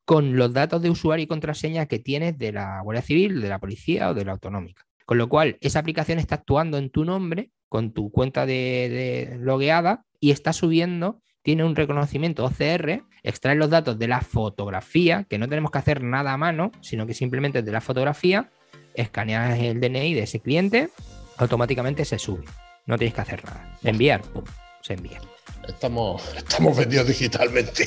con 0.06 0.36
los 0.36 0.54
datos 0.54 0.80
de 0.80 0.88
usuario 0.88 1.24
y 1.24 1.28
contraseña 1.28 1.84
que 1.84 1.98
tienes 1.98 2.38
de 2.38 2.52
la 2.52 2.80
Guardia 2.80 3.02
Civil, 3.02 3.42
de 3.42 3.50
la 3.50 3.58
policía 3.58 4.08
o 4.08 4.14
de 4.14 4.24
la 4.24 4.32
autonómica. 4.32 4.86
Con 5.04 5.18
lo 5.18 5.28
cual, 5.28 5.58
esa 5.60 5.80
aplicación 5.80 6.18
está 6.18 6.36
actuando 6.36 6.78
en 6.78 6.88
tu 6.88 7.04
nombre, 7.04 7.50
con 7.70 7.92
tu 7.92 8.10
cuenta 8.10 8.44
de, 8.44 9.38
logueada, 9.40 10.04
y 10.18 10.32
está 10.32 10.52
subiendo, 10.52 11.22
tiene 11.42 11.64
un 11.64 11.76
reconocimiento 11.76 12.44
OCR, 12.44 13.04
extrae 13.22 13.54
los 13.54 13.70
datos 13.70 13.98
de 13.98 14.08
la 14.08 14.20
fotografía, 14.20 15.24
que 15.30 15.38
no 15.38 15.48
tenemos 15.48 15.70
que 15.70 15.78
hacer 15.78 16.02
nada 16.02 16.34
a 16.34 16.36
mano, 16.36 16.72
sino 16.82 17.06
que 17.06 17.14
simplemente 17.14 17.62
de 17.62 17.72
la 17.72 17.80
fotografía, 17.80 18.50
escaneas 18.94 19.58
el 19.60 19.80
DNI 19.80 20.14
de 20.14 20.24
ese 20.24 20.40
cliente, 20.40 20.90
automáticamente 21.38 22.04
se 22.04 22.18
sube. 22.18 22.44
No 22.86 22.98
tienes 22.98 23.14
que 23.14 23.20
hacer 23.20 23.44
nada. 23.44 23.78
Enviar, 23.84 24.20
pum, 24.22 24.44
se 24.82 24.94
envía. 24.94 25.20
Estamos, 25.68 26.22
estamos 26.36 26.76
vendidos 26.76 27.06
digitalmente. 27.06 27.86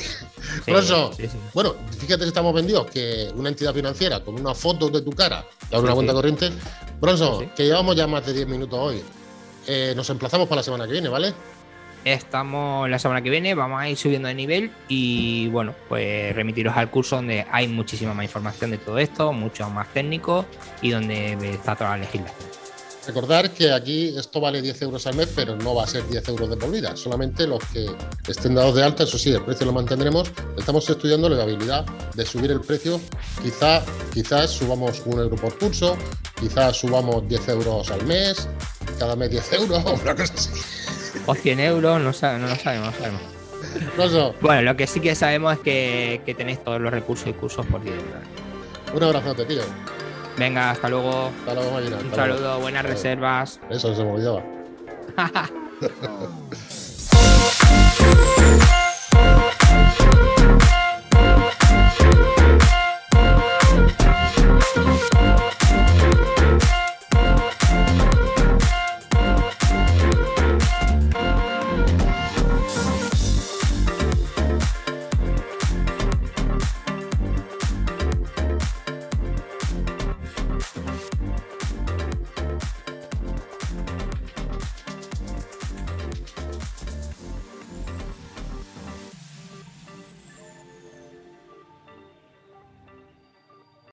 Por 0.66 0.76
eso, 0.76 1.10
bueno, 1.52 1.74
fíjate 1.98 2.22
que 2.22 2.28
estamos 2.28 2.54
vendidos 2.54 2.86
que 2.90 3.30
una 3.34 3.50
entidad 3.50 3.74
financiera 3.74 4.24
con 4.24 4.40
una 4.40 4.54
foto 4.54 4.88
de 4.88 5.02
tu 5.02 5.10
cara, 5.10 5.44
da 5.70 5.78
una 5.78 5.92
cuenta 5.92 6.14
corriente. 6.14 6.50
Bronson, 7.02 7.50
que 7.54 7.64
llevamos 7.64 7.96
ya 7.96 8.06
más 8.06 8.24
de 8.24 8.32
10 8.32 8.48
minutos 8.48 8.78
hoy. 8.80 9.02
Eh, 9.66 9.92
nos 9.96 10.08
emplazamos 10.10 10.48
para 10.48 10.60
la 10.60 10.62
semana 10.62 10.86
que 10.86 10.92
viene, 10.92 11.08
¿vale? 11.08 11.32
Estamos 12.04 12.88
la 12.90 12.98
semana 12.98 13.22
que 13.22 13.30
viene, 13.30 13.54
vamos 13.54 13.80
a 13.80 13.88
ir 13.88 13.96
subiendo 13.96 14.28
de 14.28 14.34
nivel 14.34 14.70
y 14.88 15.48
bueno, 15.48 15.74
pues 15.88 16.34
remitiros 16.36 16.76
al 16.76 16.90
curso 16.90 17.16
donde 17.16 17.46
hay 17.50 17.66
muchísima 17.66 18.12
más 18.12 18.24
información 18.24 18.72
de 18.72 18.78
todo 18.78 18.98
esto, 18.98 19.32
mucho 19.32 19.70
más 19.70 19.88
técnico 19.88 20.44
y 20.82 20.90
donde 20.90 21.32
está 21.50 21.74
toda 21.74 21.90
la 21.90 21.98
legislación. 21.98 22.64
Recordar 23.06 23.50
que 23.50 23.70
aquí 23.70 24.14
esto 24.16 24.40
vale 24.40 24.62
10 24.62 24.82
euros 24.82 25.06
al 25.06 25.14
mes, 25.16 25.28
pero 25.34 25.56
no 25.56 25.74
va 25.74 25.84
a 25.84 25.86
ser 25.86 26.06
10 26.08 26.28
euros 26.28 26.48
de 26.48 26.56
por 26.56 26.70
vida. 26.70 26.96
Solamente 26.96 27.46
los 27.46 27.62
que 27.66 27.86
estén 28.28 28.54
dados 28.54 28.74
de 28.74 28.82
alta, 28.82 29.04
eso 29.04 29.18
sí, 29.18 29.30
el 29.30 29.42
precio 29.42 29.66
lo 29.66 29.72
mantendremos. 29.72 30.30
Estamos 30.56 30.88
estudiando 30.88 31.28
la 31.28 31.36
viabilidad 31.36 31.84
de 32.14 32.24
subir 32.24 32.50
el 32.50 32.60
precio. 32.60 33.00
Quizá, 33.42 33.82
quizás 34.12 34.50
subamos 34.50 35.02
un 35.04 35.20
euro 35.20 35.36
por 35.36 35.58
curso, 35.58 35.98
quizás 36.40 36.78
subamos 36.78 37.28
10 37.28 37.48
euros 37.48 37.90
al 37.90 38.06
mes, 38.06 38.48
cada 38.94 39.16
mes 39.16 39.30
10 39.30 39.52
euros, 39.54 39.84
una 40.02 40.14
cosa 40.14 40.34
así. 40.34 40.50
O 41.26 41.34
100 41.34 41.60
euros, 41.60 41.98
no, 41.98 41.98
no 41.98 42.04
lo 42.04 42.12
sabemos, 42.12 42.50
no 42.50 42.56
sabemos. 42.92 43.34
Bueno, 44.40 44.62
lo 44.62 44.76
que 44.76 44.86
sí 44.86 45.00
que 45.00 45.14
sabemos 45.14 45.54
es 45.54 45.60
que, 45.60 46.34
tenéis 46.36 46.62
todos 46.62 46.80
los 46.80 46.92
recursos 46.92 47.28
y 47.28 47.32
cursos 47.32 47.64
por 47.66 47.82
10 47.82 47.96
euros. 47.96 48.94
Un 48.94 49.02
abrazo, 49.02 49.34
tío. 49.46 49.62
Venga, 50.36 50.70
hasta 50.70 50.88
luego. 50.88 51.30
Hasta 51.40 51.54
luego, 51.54 51.76
Un 51.76 52.14
saludo, 52.14 52.60
buenas 52.60 52.84
reservas. 52.84 53.60
Eso 53.70 53.94
se 53.94 54.04
me 54.04 54.12
olvidaba. 54.12 54.42